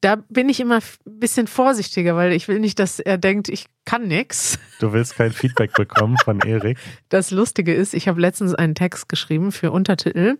da 0.00 0.16
bin 0.30 0.48
ich 0.48 0.58
immer 0.58 0.76
ein 0.76 1.18
bisschen 1.18 1.48
vorsichtiger, 1.48 2.16
weil 2.16 2.32
ich 2.32 2.48
will 2.48 2.60
nicht, 2.60 2.78
dass 2.78 2.98
er 2.98 3.18
denkt, 3.18 3.50
ich 3.50 3.66
kann 3.84 4.08
nix. 4.08 4.58
Du 4.80 4.94
willst 4.94 5.16
kein 5.16 5.32
Feedback 5.32 5.74
bekommen 5.74 6.16
von 6.24 6.40
Erik. 6.40 6.78
Das 7.10 7.30
Lustige 7.30 7.74
ist, 7.74 7.92
ich 7.92 8.08
habe 8.08 8.22
letztens 8.22 8.54
einen 8.54 8.74
Text 8.74 9.10
geschrieben 9.10 9.52
für 9.52 9.70
Untertitel 9.70 10.38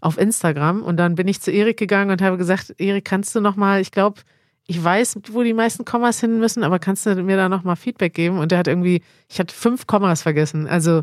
auf 0.00 0.16
Instagram 0.16 0.80
und 0.80 0.96
dann 0.96 1.16
bin 1.16 1.26
ich 1.26 1.40
zu 1.40 1.50
Erik 1.50 1.76
gegangen 1.76 2.12
und 2.12 2.22
habe 2.22 2.38
gesagt, 2.38 2.72
Erik, 2.78 3.04
kannst 3.04 3.34
du 3.34 3.40
noch 3.40 3.56
mal, 3.56 3.80
ich 3.80 3.90
glaube, 3.90 4.20
ich 4.66 4.82
weiß, 4.82 5.18
wo 5.30 5.42
die 5.42 5.54
meisten 5.54 5.84
Kommas 5.84 6.20
hin 6.20 6.38
müssen, 6.38 6.62
aber 6.62 6.78
kannst 6.78 7.06
du 7.06 7.14
mir 7.22 7.36
da 7.36 7.48
noch 7.48 7.64
mal 7.64 7.76
Feedback 7.76 8.14
geben? 8.14 8.38
Und 8.38 8.52
der 8.52 8.58
hat 8.58 8.68
irgendwie, 8.68 9.02
ich 9.28 9.38
hatte 9.38 9.54
fünf 9.54 9.86
Kommas 9.86 10.22
vergessen. 10.22 10.66
Also 10.66 11.02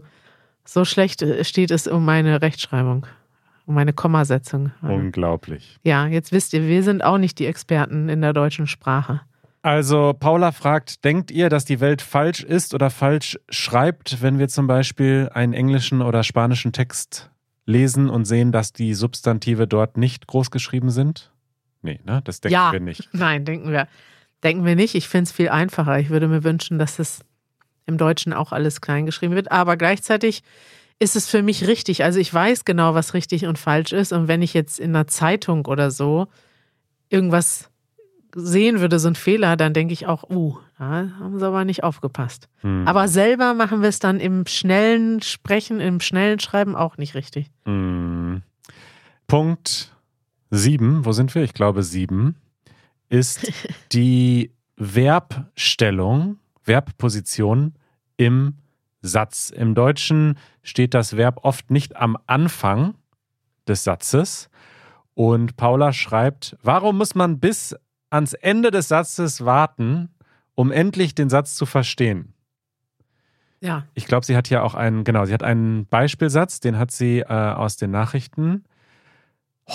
so 0.65 0.85
schlecht 0.85 1.25
steht 1.41 1.71
es 1.71 1.87
um 1.87 2.05
meine 2.05 2.41
Rechtschreibung, 2.41 3.05
um 3.65 3.75
meine 3.75 3.93
Kommasetzung. 3.93 4.71
Unglaublich. 4.81 5.77
Ja, 5.83 6.07
jetzt 6.07 6.31
wisst 6.31 6.53
ihr, 6.53 6.67
wir 6.67 6.83
sind 6.83 7.03
auch 7.03 7.17
nicht 7.17 7.39
die 7.39 7.45
Experten 7.45 8.07
in 8.09 8.21
der 8.21 8.33
deutschen 8.33 8.67
Sprache. 8.67 9.21
Also 9.61 10.13
Paula 10.17 10.53
fragt, 10.53 11.03
denkt 11.03 11.31
ihr, 11.31 11.49
dass 11.49 11.65
die 11.65 11.81
Welt 11.81 12.01
falsch 12.01 12.43
ist 12.43 12.73
oder 12.73 12.89
falsch 12.89 13.37
schreibt, 13.49 14.21
wenn 14.21 14.39
wir 14.39 14.47
zum 14.47 14.67
Beispiel 14.67 15.29
einen 15.33 15.53
englischen 15.53 16.01
oder 16.01 16.23
spanischen 16.23 16.71
Text 16.71 17.29
lesen 17.65 18.09
und 18.09 18.23
sehen, 18.23 18.53
dass 18.53 18.71
die 18.71 18.93
Substantive 18.93 19.67
dort 19.67 19.97
nicht 19.97 20.27
groß 20.27 20.49
geschrieben 20.49 20.91
sind? 20.91 21.31
Nee, 21.81 21.99
ne? 22.03 22.21
Das 22.23 22.41
denken 22.41 22.53
Ja. 22.53 22.71
wir 22.71 22.79
nicht. 22.79 23.09
Nein, 23.13 23.45
denken 23.45 23.71
wir. 23.71 23.87
Denken 24.43 24.65
wir 24.65 24.75
nicht. 24.75 24.95
Ich 24.95 25.07
finde 25.07 25.23
es 25.23 25.31
viel 25.31 25.49
einfacher. 25.49 25.99
Ich 25.99 26.09
würde 26.09 26.27
mir 26.27 26.43
wünschen, 26.43 26.79
dass 26.79 26.99
es 26.99 27.21
im 27.85 27.97
Deutschen 27.97 28.33
auch 28.33 28.51
alles 28.51 28.81
klein 28.81 29.05
geschrieben 29.05 29.35
wird. 29.35 29.51
Aber 29.51 29.77
gleichzeitig 29.77 30.43
ist 30.99 31.15
es 31.15 31.27
für 31.29 31.41
mich 31.41 31.67
richtig. 31.67 32.03
Also 32.03 32.19
ich 32.19 32.33
weiß 32.33 32.65
genau, 32.65 32.93
was 32.93 33.13
richtig 33.13 33.45
und 33.45 33.57
falsch 33.57 33.93
ist. 33.93 34.11
Und 34.11 34.27
wenn 34.27 34.41
ich 34.41 34.53
jetzt 34.53 34.79
in 34.79 34.95
einer 34.95 35.07
Zeitung 35.07 35.65
oder 35.65 35.91
so 35.91 36.27
irgendwas 37.09 37.69
sehen 38.35 38.79
würde, 38.79 38.99
so 38.99 39.07
ein 39.07 39.15
Fehler, 39.15 39.57
dann 39.57 39.73
denke 39.73 39.93
ich 39.93 40.05
auch, 40.05 40.29
uh, 40.29 40.57
da 40.77 41.09
haben 41.19 41.39
sie 41.39 41.45
aber 41.47 41.65
nicht 41.65 41.83
aufgepasst. 41.83 42.47
Hm. 42.61 42.87
Aber 42.87 43.07
selber 43.07 43.53
machen 43.55 43.81
wir 43.81 43.89
es 43.89 43.99
dann 43.99 44.19
im 44.19 44.45
schnellen 44.45 45.21
Sprechen, 45.21 45.79
im 45.79 45.99
schnellen 45.99 46.39
Schreiben 46.39 46.75
auch 46.75 46.97
nicht 46.97 47.15
richtig. 47.15 47.49
Hm. 47.65 48.43
Punkt 49.27 49.91
7, 50.51 51.05
wo 51.05 51.11
sind 51.11 51.33
wir? 51.35 51.43
Ich 51.43 51.53
glaube 51.53 51.83
7, 51.83 52.35
ist 53.09 53.51
die 53.91 54.51
Verbstellung, 54.77 56.37
Verbposition 56.63 57.73
im 58.17 58.55
Satz. 59.01 59.49
Im 59.49 59.75
Deutschen 59.75 60.37
steht 60.63 60.93
das 60.93 61.17
Verb 61.17 61.39
oft 61.43 61.71
nicht 61.71 61.95
am 61.95 62.17
Anfang 62.27 62.95
des 63.67 63.83
Satzes. 63.83 64.49
Und 65.13 65.57
Paula 65.57 65.93
schreibt, 65.93 66.57
warum 66.61 66.97
muss 66.97 67.15
man 67.15 67.39
bis 67.39 67.75
ans 68.09 68.33
Ende 68.33 68.71
des 68.71 68.87
Satzes 68.87 69.43
warten, 69.45 70.09
um 70.55 70.71
endlich 70.71 71.15
den 71.15 71.29
Satz 71.29 71.55
zu 71.55 71.65
verstehen? 71.65 72.33
Ja. 73.61 73.85
Ich 73.93 74.05
glaube, 74.05 74.25
sie 74.25 74.37
hat 74.37 74.47
hier 74.47 74.63
auch 74.63 74.75
einen, 74.75 75.03
genau, 75.03 75.25
sie 75.25 75.33
hat 75.33 75.43
einen 75.43 75.85
Beispielsatz, 75.85 76.61
den 76.61 76.77
hat 76.77 76.91
sie 76.91 77.19
äh, 77.19 77.25
aus 77.25 77.75
den 77.75 77.91
Nachrichten. 77.91 78.63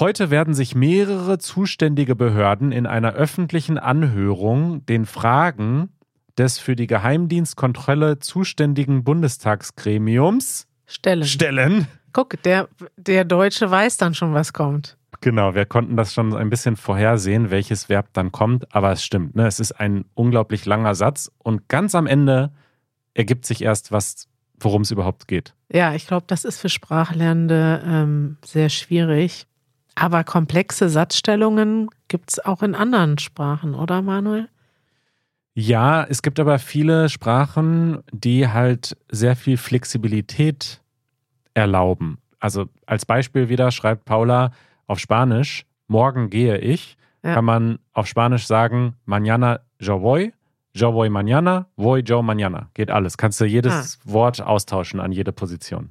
Heute 0.01 0.31
werden 0.31 0.55
sich 0.55 0.75
mehrere 0.75 1.39
zuständige 1.39 2.17
Behörden 2.17 2.73
in 2.73 2.85
einer 2.85 3.13
öffentlichen 3.13 3.79
Anhörung 3.79 4.85
den 4.87 5.07
Fragen 5.07 5.91
des 6.37 6.59
für 6.59 6.75
die 6.75 6.89
Geheimdienstkontrolle 6.89 8.19
zuständigen 8.19 9.05
Bundestagsgremiums 9.05 10.67
Stellen. 10.85 11.25
stellen. 11.25 11.87
Guck, 12.13 12.43
der, 12.43 12.69
der 12.97 13.25
Deutsche 13.25 13.71
weiß 13.71 13.97
dann 13.97 14.15
schon, 14.15 14.35
was 14.35 14.53
kommt. 14.53 14.97
Genau, 15.21 15.55
wir 15.55 15.65
konnten 15.65 15.97
das 15.97 16.13
schon 16.13 16.35
ein 16.35 16.51
bisschen 16.51 16.75
vorhersehen, 16.75 17.53
welches 17.53 17.89
Verb 17.89 18.09
dann 18.15 18.33
kommt, 18.33 18.75
aber 18.75 18.91
es 18.91 19.05
stimmt, 19.05 19.37
ne? 19.37 19.47
es 19.47 19.61
ist 19.61 19.73
ein 19.73 20.07
unglaublich 20.15 20.67
langer 20.67 20.97
Satz 20.97 21.31
und 21.39 21.69
ganz 21.69 21.95
am 21.95 22.09
Ende 22.09 22.53
ergibt 23.15 23.47
sich 23.47 23.63
erst, 23.63 23.93
was, 23.93 24.27
worum 24.59 24.83
es 24.83 24.91
überhaupt 24.91 25.29
geht. 25.29 25.55
Ja, 25.73 25.95
ich 25.95 26.09
glaube, 26.09 26.25
das 26.27 26.45
ist 26.45 26.59
für 26.59 26.69
Sprachlernende 26.69 27.81
ähm, 27.87 28.39
sehr 28.45 28.71
schwierig. 28.71 29.47
Aber 29.97 30.25
komplexe 30.25 30.89
Satzstellungen 30.89 31.89
gibt 32.09 32.31
es 32.33 32.45
auch 32.45 32.63
in 32.63 32.75
anderen 32.75 33.19
Sprachen, 33.19 33.75
oder 33.75 34.03
Manuel? 34.03 34.49
Ja, 35.55 36.03
es 36.05 36.23
gibt 36.23 36.41
aber 36.41 36.59
viele 36.59 37.09
Sprachen, 37.09 38.03
die 38.13 38.49
halt 38.49 38.97
sehr 39.11 39.37
viel 39.37 39.57
Flexibilität 39.57 40.81
erlauben. 41.55 42.19
Also 42.41 42.67
als 42.87 43.07
Beispiel 43.07 43.49
wieder 43.49 43.71
schreibt 43.71 44.05
Paula 44.05 44.51
auf 44.89 44.99
Spanisch, 44.99 45.65
morgen 45.87 46.29
gehe 46.31 46.59
ich, 46.59 46.97
Ja. 47.23 47.35
kann 47.35 47.45
man 47.45 47.79
auf 47.93 48.07
Spanisch 48.07 48.47
sagen, 48.47 48.97
mañana 49.07 49.61
yo 49.79 50.03
voy, 50.03 50.35
yo 50.75 50.93
voy 50.93 51.09
mañana, 51.09 51.67
voy 51.77 52.03
yo 52.05 52.21
mañana. 52.21 52.67
Geht 52.75 52.91
alles. 52.91 53.17
Kannst 53.17 53.41
du 53.41 53.45
jedes 53.47 53.99
Wort 54.05 54.43
austauschen 54.43 55.01
an 55.01 55.11
jede 55.13 55.33
Position. 55.33 55.91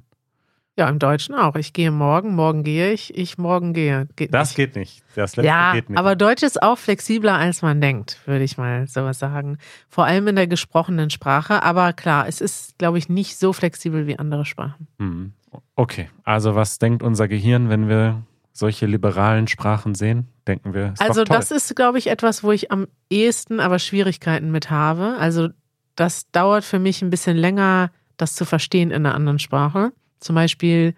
Ja, 0.76 0.88
im 0.88 0.98
Deutschen 0.98 1.36
auch. 1.36 1.54
Ich 1.54 1.72
gehe 1.72 1.92
morgen, 1.92 2.34
morgen 2.34 2.64
gehe 2.64 2.92
ich, 2.92 3.16
ich 3.16 3.38
morgen 3.38 3.74
gehe. 3.74 4.08
Geht 4.16 4.34
Das 4.34 4.48
nicht. 4.50 4.56
geht 4.56 4.76
nicht. 4.76 5.04
Das 5.14 5.36
letzte 5.36 5.46
ja, 5.46 5.72
geht 5.72 5.88
nicht. 5.88 5.98
aber 5.98 6.16
Deutsch 6.16 6.42
ist 6.42 6.60
auch 6.62 6.78
flexibler, 6.78 7.34
als 7.34 7.62
man 7.62 7.80
denkt, 7.80 8.18
würde 8.26 8.42
ich 8.42 8.58
mal 8.58 8.88
sowas 8.88 9.20
sagen. 9.20 9.58
Vor 9.88 10.04
allem 10.04 10.26
in 10.26 10.34
der 10.34 10.48
gesprochenen 10.48 11.10
Sprache. 11.10 11.62
Aber 11.62 11.92
klar, 11.92 12.26
es 12.26 12.40
ist, 12.40 12.76
glaube 12.76 12.98
ich, 12.98 13.08
nicht 13.08 13.38
so 13.38 13.52
flexibel 13.52 14.08
wie 14.08 14.18
andere 14.18 14.44
Sprachen. 14.44 14.88
Hm. 14.98 15.32
Okay, 15.76 16.10
also 16.24 16.56
was 16.56 16.80
denkt 16.80 17.04
unser 17.04 17.28
Gehirn, 17.28 17.68
wenn 17.68 17.88
wir 17.88 18.22
solche 18.52 18.86
liberalen 18.86 19.46
Sprachen 19.46 19.94
sehen? 19.94 20.26
Denken 20.48 20.74
wir, 20.74 20.94
also 20.98 21.22
das 21.22 21.52
ist, 21.52 21.76
glaube 21.76 21.98
ich, 21.98 22.08
etwas, 22.08 22.42
wo 22.42 22.50
ich 22.50 22.72
am 22.72 22.88
ehesten 23.10 23.60
aber 23.60 23.78
Schwierigkeiten 23.78 24.50
mit 24.50 24.70
habe. 24.70 25.16
Also 25.18 25.50
das 25.94 26.30
dauert 26.32 26.64
für 26.64 26.80
mich 26.80 27.00
ein 27.00 27.10
bisschen 27.10 27.36
länger, 27.36 27.92
das 28.16 28.34
zu 28.34 28.44
verstehen 28.44 28.90
in 28.90 29.06
einer 29.06 29.14
anderen 29.14 29.38
Sprache. 29.38 29.92
Zum 30.24 30.34
Beispiel 30.34 30.94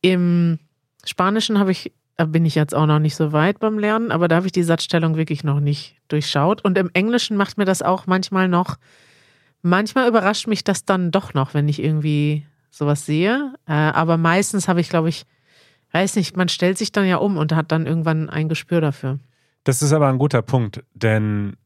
im 0.00 0.58
Spanischen 1.04 1.58
habe 1.58 1.70
ich, 1.70 1.92
da 2.16 2.24
bin 2.24 2.44
ich 2.44 2.56
jetzt 2.56 2.74
auch 2.74 2.86
noch 2.86 2.98
nicht 2.98 3.14
so 3.14 3.32
weit 3.32 3.60
beim 3.60 3.78
Lernen, 3.78 4.10
aber 4.10 4.26
da 4.26 4.36
habe 4.36 4.46
ich 4.46 4.52
die 4.52 4.64
Satzstellung 4.64 5.16
wirklich 5.16 5.44
noch 5.44 5.60
nicht 5.60 5.96
durchschaut. 6.08 6.64
Und 6.64 6.76
im 6.76 6.90
Englischen 6.92 7.36
macht 7.36 7.56
mir 7.56 7.64
das 7.64 7.82
auch 7.82 8.06
manchmal 8.06 8.48
noch, 8.48 8.76
manchmal 9.62 10.08
überrascht 10.08 10.48
mich 10.48 10.64
das 10.64 10.84
dann 10.84 11.12
doch 11.12 11.34
noch, 11.34 11.54
wenn 11.54 11.68
ich 11.68 11.80
irgendwie 11.80 12.44
sowas 12.70 13.06
sehe. 13.06 13.54
Äh, 13.66 13.72
aber 13.72 14.16
meistens 14.16 14.66
habe 14.66 14.80
ich, 14.80 14.88
glaube 14.88 15.08
ich, 15.08 15.24
weiß 15.92 16.16
nicht, 16.16 16.36
man 16.36 16.48
stellt 16.48 16.78
sich 16.78 16.90
dann 16.90 17.06
ja 17.06 17.16
um 17.18 17.36
und 17.36 17.54
hat 17.54 17.70
dann 17.70 17.86
irgendwann 17.86 18.28
ein 18.28 18.48
Gespür 18.48 18.80
dafür. 18.80 19.20
Das 19.62 19.82
ist 19.82 19.92
aber 19.92 20.08
ein 20.08 20.18
guter 20.18 20.42
Punkt, 20.42 20.82
denn 20.94 21.56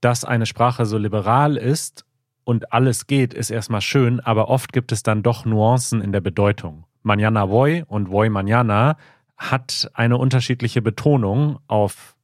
dass 0.00 0.24
eine 0.24 0.46
Sprache 0.46 0.86
so 0.86 0.98
liberal 0.98 1.56
ist 1.56 2.04
und 2.44 2.72
alles 2.72 3.06
geht, 3.06 3.34
ist 3.34 3.50
erstmal 3.50 3.80
schön, 3.80 4.20
aber 4.20 4.48
oft 4.48 4.72
gibt 4.72 4.92
es 4.92 5.02
dann 5.02 5.22
doch 5.22 5.44
Nuancen 5.44 6.00
in 6.02 6.12
der 6.12 6.20
Bedeutung. 6.20 6.84
Mañana 7.04 7.48
voy 7.48 7.84
und 7.88 8.10
voy 8.10 8.28
mañana 8.28 8.96
hat 9.36 9.90
eine 9.94 10.16
unterschiedliche 10.18 10.82
Betonung 10.82 11.58
auf 11.66 12.14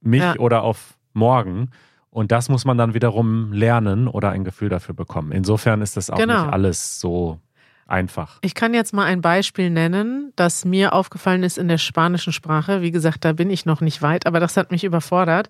mich 0.00 0.20
Ja. 0.22 0.36
oder 0.38 0.62
auf 0.62 0.96
morgen. 1.12 1.70
Und 2.10 2.32
das 2.32 2.48
muss 2.48 2.64
man 2.64 2.78
dann 2.78 2.94
wiederum 2.94 3.52
lernen 3.52 4.08
oder 4.08 4.30
ein 4.30 4.42
Gefühl 4.44 4.68
dafür 4.68 4.94
bekommen. 4.94 5.32
Insofern 5.32 5.82
ist 5.82 5.96
das 5.96 6.10
auch 6.10 6.16
Genau. 6.18 6.44
nicht 6.44 6.52
alles 6.52 6.98
so 7.00 7.38
einfach. 7.86 8.38
Ich 8.40 8.54
kann 8.54 8.74
jetzt 8.74 8.92
mal 8.92 9.04
ein 9.04 9.20
Beispiel 9.20 9.70
nennen, 9.70 10.32
das 10.34 10.64
mir 10.64 10.92
aufgefallen 10.92 11.42
ist 11.44 11.56
in 11.58 11.68
der 11.68 11.78
spanischen 11.78 12.32
Sprache. 12.32 12.82
Wie 12.82 12.90
gesagt, 12.90 13.24
da 13.24 13.32
bin 13.32 13.50
ich 13.50 13.64
noch 13.66 13.80
nicht 13.80 14.02
weit, 14.02 14.26
aber 14.26 14.40
das 14.40 14.56
hat 14.56 14.70
mich 14.72 14.82
überfordert. 14.82 15.48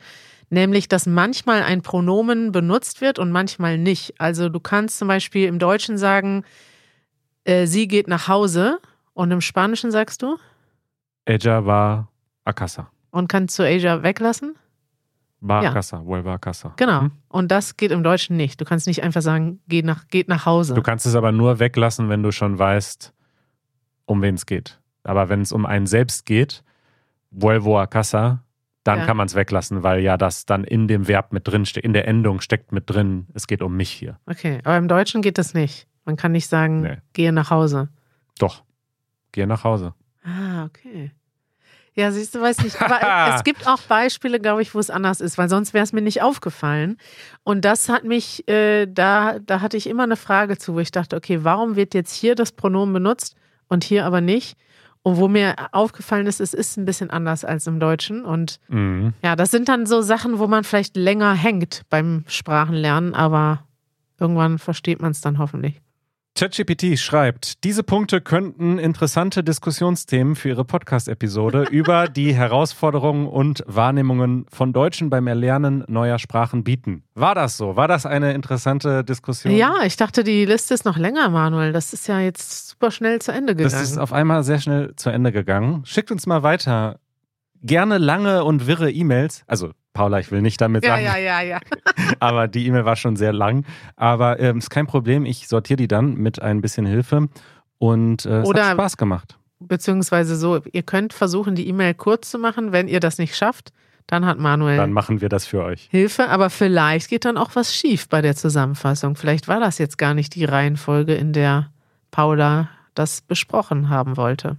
Nämlich, 0.49 0.87
dass 0.89 1.07
manchmal 1.07 1.63
ein 1.63 1.83
Pronomen 1.83 2.53
benutzt 2.53 3.01
wird 3.01 3.19
und 3.19 3.33
manchmal 3.33 3.79
nicht. 3.79 4.21
Also 4.21 4.49
du 4.49 4.61
kannst 4.61 4.99
zum 4.99 5.09
Beispiel 5.09 5.47
im 5.49 5.59
Deutschen 5.59 5.99
sagen, 5.99 6.45
äh, 7.45 7.67
sie 7.67 7.89
geht 7.89 8.07
nach 8.09 8.29
Hause 8.29 8.79
und 9.13 9.31
im 9.33 9.41
Spanischen 9.41 9.91
sagst 9.91 10.23
du 10.23 10.37
Ella 11.25 11.65
va 11.67 12.09
a 12.45 12.53
casa. 12.53 12.89
und 13.11 13.29
kannst 13.29 13.59
du 13.59 13.65
Asia 13.65 14.03
weglassen. 14.05 14.55
Va 15.41 15.61
a 15.61 15.65
Ja. 15.65 15.73
casa, 15.73 16.05
vuelva 16.05 16.35
a 16.35 16.39
casa. 16.39 16.73
Genau. 16.77 17.03
Mhm. 17.03 17.13
Und 17.29 17.51
das 17.51 17.77
geht 17.77 17.91
im 17.91 18.03
Deutschen 18.03 18.37
nicht. 18.37 18.61
Du 18.61 18.65
kannst 18.65 18.87
nicht 18.87 19.03
einfach 19.03 19.23
sagen, 19.23 19.61
geht 19.69 19.85
nach, 19.85 20.07
geht 20.09 20.29
nach 20.29 20.47
Hause. 20.47 20.75
Du 20.75 20.83
kannst 20.83 21.07
es 21.07 21.15
aber 21.15 21.33
nur 21.33 21.59
weglassen, 21.59 22.09
wenn 22.09 22.23
du 22.23 22.31
schon 22.33 22.59
weißt, 22.59 23.13
um 24.07 24.23
wen 24.23 24.37
es 24.37 24.47
geht. 24.47 24.81
Aber 25.03 25.29
wenn 25.29 25.41
es 25.43 25.53
um 25.53 25.67
einen 25.67 25.87
selbst 25.87 26.25
geht, 26.25 26.63
vuelvo 27.31 27.79
a 27.79 27.87
casa, 27.87 28.43
dann 28.87 29.01
Ja. 29.01 29.07
kann 29.07 29.17
man 29.17 29.27
es 29.27 29.35
weglassen, 29.35 29.83
weil 29.83 30.01
ja 30.01 30.17
das 30.17 30.47
dann 30.47 30.65
in 30.65 30.89
dem 30.89 31.09
Verb 31.09 31.33
mit 31.33 31.47
drin 31.49 31.67
steckt, 31.67 31.85
in 31.85 31.93
der 31.93 32.07
Endung 32.09 32.41
steckt 32.41 32.73
mit 32.73 32.89
drin, 32.89 33.27
es 33.35 33.47
geht 33.47 33.63
um 33.63 33.77
mich 33.77 33.91
hier. 33.91 34.19
Okay, 34.27 34.61
aber 34.65 34.77
im 34.77 34.89
Deutschen 34.89 35.23
geht 35.23 35.39
das 35.39 35.55
nicht. 35.55 35.87
Man 36.05 36.17
kann 36.17 36.33
nicht 36.33 36.49
sagen, 36.49 36.81
Nee. 36.83 36.97
gehe 37.13 37.33
nach 37.33 37.51
Hause. 37.51 37.89
Doch. 38.39 38.63
Geh 39.33 39.45
nach 39.47 39.65
Hause. 39.65 39.95
Ah, 40.25 40.65
okay. 40.65 41.11
Ja, 41.95 42.13
siehst 42.13 42.35
du, 42.35 42.41
weiß 42.43 42.63
nicht. 42.63 42.81
Aber 42.83 43.01
es 43.35 43.43
gibt 43.45 43.67
auch 43.67 43.81
Beispiele, 43.83 44.39
glaube 44.39 44.61
ich, 44.63 44.75
wo 44.75 44.79
es 44.79 44.91
anders 44.91 45.21
ist, 45.23 45.39
weil 45.39 45.49
sonst 45.49 45.73
wäre 45.75 45.83
es 45.83 45.93
mir 45.95 46.03
nicht 46.03 46.21
aufgefallen. 46.23 46.99
Und 47.43 47.65
das 47.65 47.89
hat 47.89 48.05
mich, 48.05 48.47
äh, 48.49 48.87
da, 48.87 49.39
da 49.39 49.63
hatte 49.63 49.77
ich 49.79 49.89
immer 49.89 50.03
eine 50.03 50.17
Frage 50.17 50.59
zu, 50.59 50.75
wo 50.75 50.81
ich 50.81 50.91
dachte, 50.91 51.17
okay, 51.17 51.43
warum 51.43 51.75
wird 51.75 51.95
jetzt 51.95 52.13
hier 52.15 52.35
das 52.35 52.53
Pronomen 52.53 52.93
benutzt 52.93 53.35
und 53.69 53.83
hier 53.83 54.05
aber 54.05 54.21
nicht? 54.21 54.57
Und 55.07 55.19
wo 55.19 55.29
mir 55.29 55.55
aufgefallen 55.71 56.27
ist, 56.27 56.41
es 56.41 56.53
ist 56.53 56.77
ein 56.77 56.85
bisschen 56.85 57.11
anders 57.11 57.45
als 57.45 57.69
im 57.69 57.79
Deutschen. 57.79 58.25
Und 58.25 58.59
Mhm. 58.67 59.13
ja, 59.23 59.37
das 59.37 59.53
sind 59.53 59.69
dann 59.69 59.87
so 59.87 60.03
Sachen, 60.03 60.41
wo 60.41 60.49
man 60.49 60.65
vielleicht 60.65 60.97
länger 60.97 61.33
hängt 61.33 61.83
beim 61.91 62.25
Sprachenlernen, 62.27 63.15
aber 63.15 63.61
irgendwann 64.19 64.59
versteht 64.59 65.01
man 65.01 65.13
es 65.13 65.21
dann 65.21 65.39
hoffentlich. 65.39 65.81
ChatGPT 66.37 66.99
schreibt, 66.99 67.63
diese 67.63 67.85
Punkte 67.85 68.21
könnten 68.21 68.79
interessante 68.81 69.45
Diskussionsthemen 69.45 70.35
für 70.35 70.49
Ihre 70.49 70.65
Podcast-Episode 70.65 71.67
über 71.71 72.09
die 72.09 72.35
Herausforderungen 72.35 73.29
und 73.29 73.63
Wahrnehmungen 73.69 74.45
von 74.53 74.73
Deutschen 74.73 75.09
beim 75.09 75.29
Erlernen 75.29 75.85
neuer 75.87 76.19
Sprachen 76.19 76.65
bieten. 76.65 77.05
War 77.15 77.37
das 77.37 77.57
so? 77.57 77.77
War 77.77 77.87
das 77.87 78.07
eine 78.07 78.35
interessante 78.35 79.05
Diskussion? 79.05 79.55
Ja, 79.55 79.77
ich 79.85 79.97
dachte, 79.97 80.25
die 80.25 80.45
Liste 80.47 80.75
ist 80.75 80.85
noch 80.85 80.99
länger, 80.99 81.29
Manuel. 81.29 81.73
Das 81.73 81.93
ist 81.93 82.09
ja 82.09 82.19
jetzt 82.19 82.66
super 82.77 82.91
schnell 82.91 83.21
zu 83.21 83.33
Ende 83.33 83.55
gegangen. 83.55 83.73
Das 83.73 83.83
ist 83.83 83.99
auf 83.99 84.13
einmal 84.13 84.45
sehr 84.45 84.61
schnell 84.61 84.95
zu 84.97 85.11
Ende 85.11 85.33
gegangen. 85.33 85.83
Schickt 85.87 86.11
uns 86.11 86.27
mal 86.27 86.43
weiter. 86.43 86.99
Gerne 87.63 87.99
lange 87.99 88.45
und 88.45 88.67
wirre 88.67 88.91
E-Mails. 88.91 89.45
Also, 89.47 89.71
Paula, 89.95 90.21
ich 90.21 90.31
will 90.31 90.43
nicht 90.43 90.61
damit 90.61 90.85
ja, 90.85 90.91
sagen, 90.91 91.05
ja, 91.05 91.17
ja, 91.17 91.41
ja. 91.41 91.61
aber 92.21 92.49
die 92.49 92.67
E-Mail 92.67 92.85
war 92.85 92.97
schon 92.97 93.17
sehr 93.17 93.33
lang. 93.33 93.65
Aber 93.97 94.39
ähm, 94.41 94.59
ist 94.59 94.69
kein 94.69 94.87
Problem. 94.87 95.25
Ich 95.25 95.49
sortiere 95.49 95.79
die 95.79 95.89
dann 95.89 96.15
mit 96.17 96.41
ein 96.43 96.61
bisschen 96.61 96.85
Hilfe. 96.85 97.29
Und 97.79 98.27
äh, 98.27 98.41
es 98.41 98.49
Oder- 98.49 98.67
hat 98.67 98.73
Spaß 98.75 98.97
gemacht. 98.99 99.39
Beziehungsweise 99.59 100.37
so, 100.37 100.61
ihr 100.71 100.83
könnt 100.83 101.15
versuchen, 101.15 101.55
die 101.55 101.67
E-Mail 101.67 101.95
kurz 101.95 102.31
zu 102.31 102.39
machen. 102.39 102.73
Wenn 102.73 102.89
ihr 102.89 103.01
das 103.01 103.17
nicht 103.17 103.35
schafft, 103.35 103.73
Dann 104.07 104.25
hat 104.25 104.39
Manuel 104.39 104.77
Dann 104.77 104.93
machen 104.93 105.21
wir 105.21 105.29
das 105.29 105.47
für 105.47 105.65
euch. 105.65 105.89
Hilfe, 105.91 106.29
aber 106.29 106.51
vielleicht 106.51 107.09
geht 107.09 107.25
dann 107.25 107.37
auch 107.37 107.51
was 107.55 107.75
schief 107.75 108.09
bei 108.09 108.23
der 108.23 108.37
Zusammenfassung. 108.37 109.17
Vielleicht 109.17 109.49
war 109.49 109.59
das 109.59 109.79
jetzt 109.79 109.99
gar 109.99 110.15
nicht 110.15 110.35
die 110.37 110.45
Reihenfolge, 110.45 111.15
in 111.15 111.33
der 111.33 111.73
Paula 112.11 112.69
das 112.95 113.21
besprochen 113.21 113.89
haben 113.89 114.17
wollte. 114.17 114.57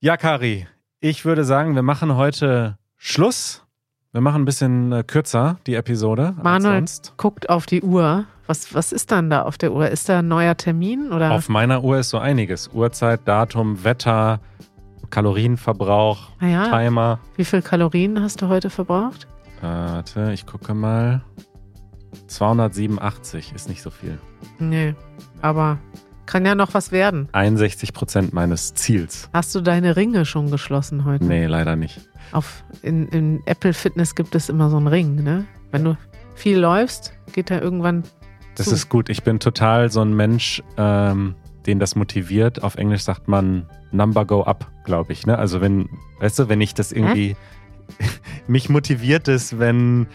Ja, 0.00 0.16
Kari, 0.16 0.66
ich 1.00 1.24
würde 1.24 1.44
sagen, 1.44 1.74
wir 1.74 1.82
machen 1.82 2.16
heute 2.16 2.76
Schluss. 2.96 3.64
Wir 4.12 4.20
machen 4.20 4.42
ein 4.42 4.44
bisschen 4.44 4.92
äh, 4.92 5.02
kürzer 5.02 5.56
die 5.66 5.74
Episode 5.74 6.34
Manuel 6.42 6.84
guckt 7.16 7.48
auf 7.48 7.66
die 7.66 7.82
Uhr. 7.82 8.26
Was, 8.46 8.74
was 8.74 8.92
ist 8.92 9.10
dann 9.10 9.30
da 9.30 9.42
auf 9.42 9.56
der 9.56 9.72
Uhr? 9.72 9.88
Ist 9.88 10.08
da 10.08 10.18
ein 10.18 10.28
neuer 10.28 10.56
Termin? 10.56 11.12
Oder? 11.12 11.32
Auf 11.32 11.48
meiner 11.48 11.82
Uhr 11.82 11.98
ist 11.98 12.10
so 12.10 12.18
einiges. 12.18 12.68
Uhrzeit, 12.74 13.20
Datum, 13.24 13.84
Wetter, 13.84 14.40
Kalorienverbrauch, 15.08 16.30
naja, 16.40 16.68
Timer. 16.68 17.20
wie 17.36 17.44
viel 17.44 17.62
Kalorien 17.62 18.20
hast 18.20 18.42
du 18.42 18.48
heute 18.48 18.70
verbraucht? 18.70 19.26
Äh, 19.60 19.64
warte, 19.64 20.32
ich 20.32 20.46
gucke 20.46 20.74
mal. 20.74 21.22
287 22.26 23.52
ist 23.54 23.68
nicht 23.68 23.82
so 23.82 23.90
viel. 23.90 24.18
Nee, 24.58 24.94
aber 25.40 25.78
kann 26.32 26.46
ja 26.46 26.54
noch 26.54 26.72
was 26.72 26.92
werden. 26.92 27.28
61 27.32 27.92
Prozent 27.92 28.32
meines 28.32 28.72
Ziels. 28.72 29.28
Hast 29.34 29.54
du 29.54 29.60
deine 29.60 29.96
Ringe 29.96 30.24
schon 30.24 30.50
geschlossen 30.50 31.04
heute? 31.04 31.26
Nee, 31.26 31.44
leider 31.44 31.76
nicht. 31.76 32.00
Auf, 32.32 32.64
in, 32.80 33.06
in 33.08 33.42
Apple 33.44 33.74
Fitness 33.74 34.14
gibt 34.14 34.34
es 34.34 34.48
immer 34.48 34.70
so 34.70 34.78
einen 34.78 34.86
Ring, 34.86 35.16
ne? 35.22 35.44
Wenn 35.72 35.84
du 35.84 35.98
viel 36.34 36.58
läufst, 36.58 37.12
geht 37.34 37.50
er 37.50 37.60
irgendwann 37.60 38.04
Das 38.54 38.68
zu. 38.68 38.74
ist 38.74 38.88
gut. 38.88 39.10
Ich 39.10 39.22
bin 39.24 39.40
total 39.40 39.90
so 39.90 40.00
ein 40.00 40.16
Mensch, 40.16 40.62
ähm, 40.78 41.34
den 41.66 41.78
das 41.78 41.96
motiviert. 41.96 42.62
Auf 42.62 42.76
Englisch 42.76 43.02
sagt 43.02 43.28
man 43.28 43.68
Number 43.90 44.24
go 44.24 44.42
up, 44.42 44.70
glaube 44.84 45.12
ich. 45.12 45.26
Ne? 45.26 45.38
Also 45.38 45.60
wenn, 45.60 45.90
weißt 46.20 46.38
du, 46.38 46.48
wenn 46.48 46.62
ich 46.62 46.72
das 46.72 46.92
irgendwie, 46.92 47.36
mich 48.46 48.70
motiviert 48.70 49.28
es, 49.28 49.58
wenn 49.58 50.06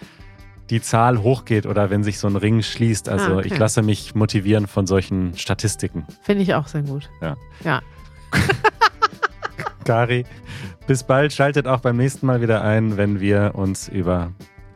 die 0.69 0.81
Zahl 0.81 1.21
hochgeht 1.21 1.65
oder 1.65 1.89
wenn 1.89 2.03
sich 2.03 2.19
so 2.19 2.27
ein 2.27 2.35
Ring 2.35 2.61
schließt. 2.61 3.09
Also 3.09 3.33
Ah, 3.33 3.37
okay. 3.37 3.47
ich 3.47 3.57
lasse 3.57 3.81
mich 3.81 4.15
motivieren 4.15 4.67
von 4.67 4.85
solchen 4.87 5.37
Statistiken. 5.37 6.05
Finde 6.21 6.43
ich 6.43 6.53
auch 6.53 6.67
sehr 6.67 6.81
gut. 6.83 7.09
Ja. 7.21 7.35
Ja. 7.63 7.81
Kari, 9.85 10.25
bis 10.85 11.03
bald. 11.03 11.33
Schaltet 11.33 11.67
auch 11.67 11.79
beim 11.79 11.97
nächsten 11.97 12.25
Mal 12.25 12.41
wieder 12.41 12.61
ein, 12.61 12.97
wenn 12.97 13.19
wir 13.19 13.53
uns 13.55 13.87
über 13.87 14.31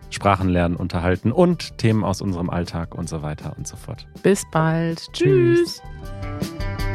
Sprachenlernen 0.10 0.78
unterhalten 0.78 1.32
und 1.32 1.78
Themen 1.78 2.04
aus 2.04 2.22
unserem 2.22 2.50
Alltag 2.50 2.96
und 2.96 3.08
so 3.10 3.22
weiter 3.22 3.54
und 3.58 3.68
so 3.68 3.76
fort. 3.78 4.08
Bis 4.24 4.44
bald. 4.52 5.12
Tschüss. 5.14 5.82
Tschüss. 6.40 6.91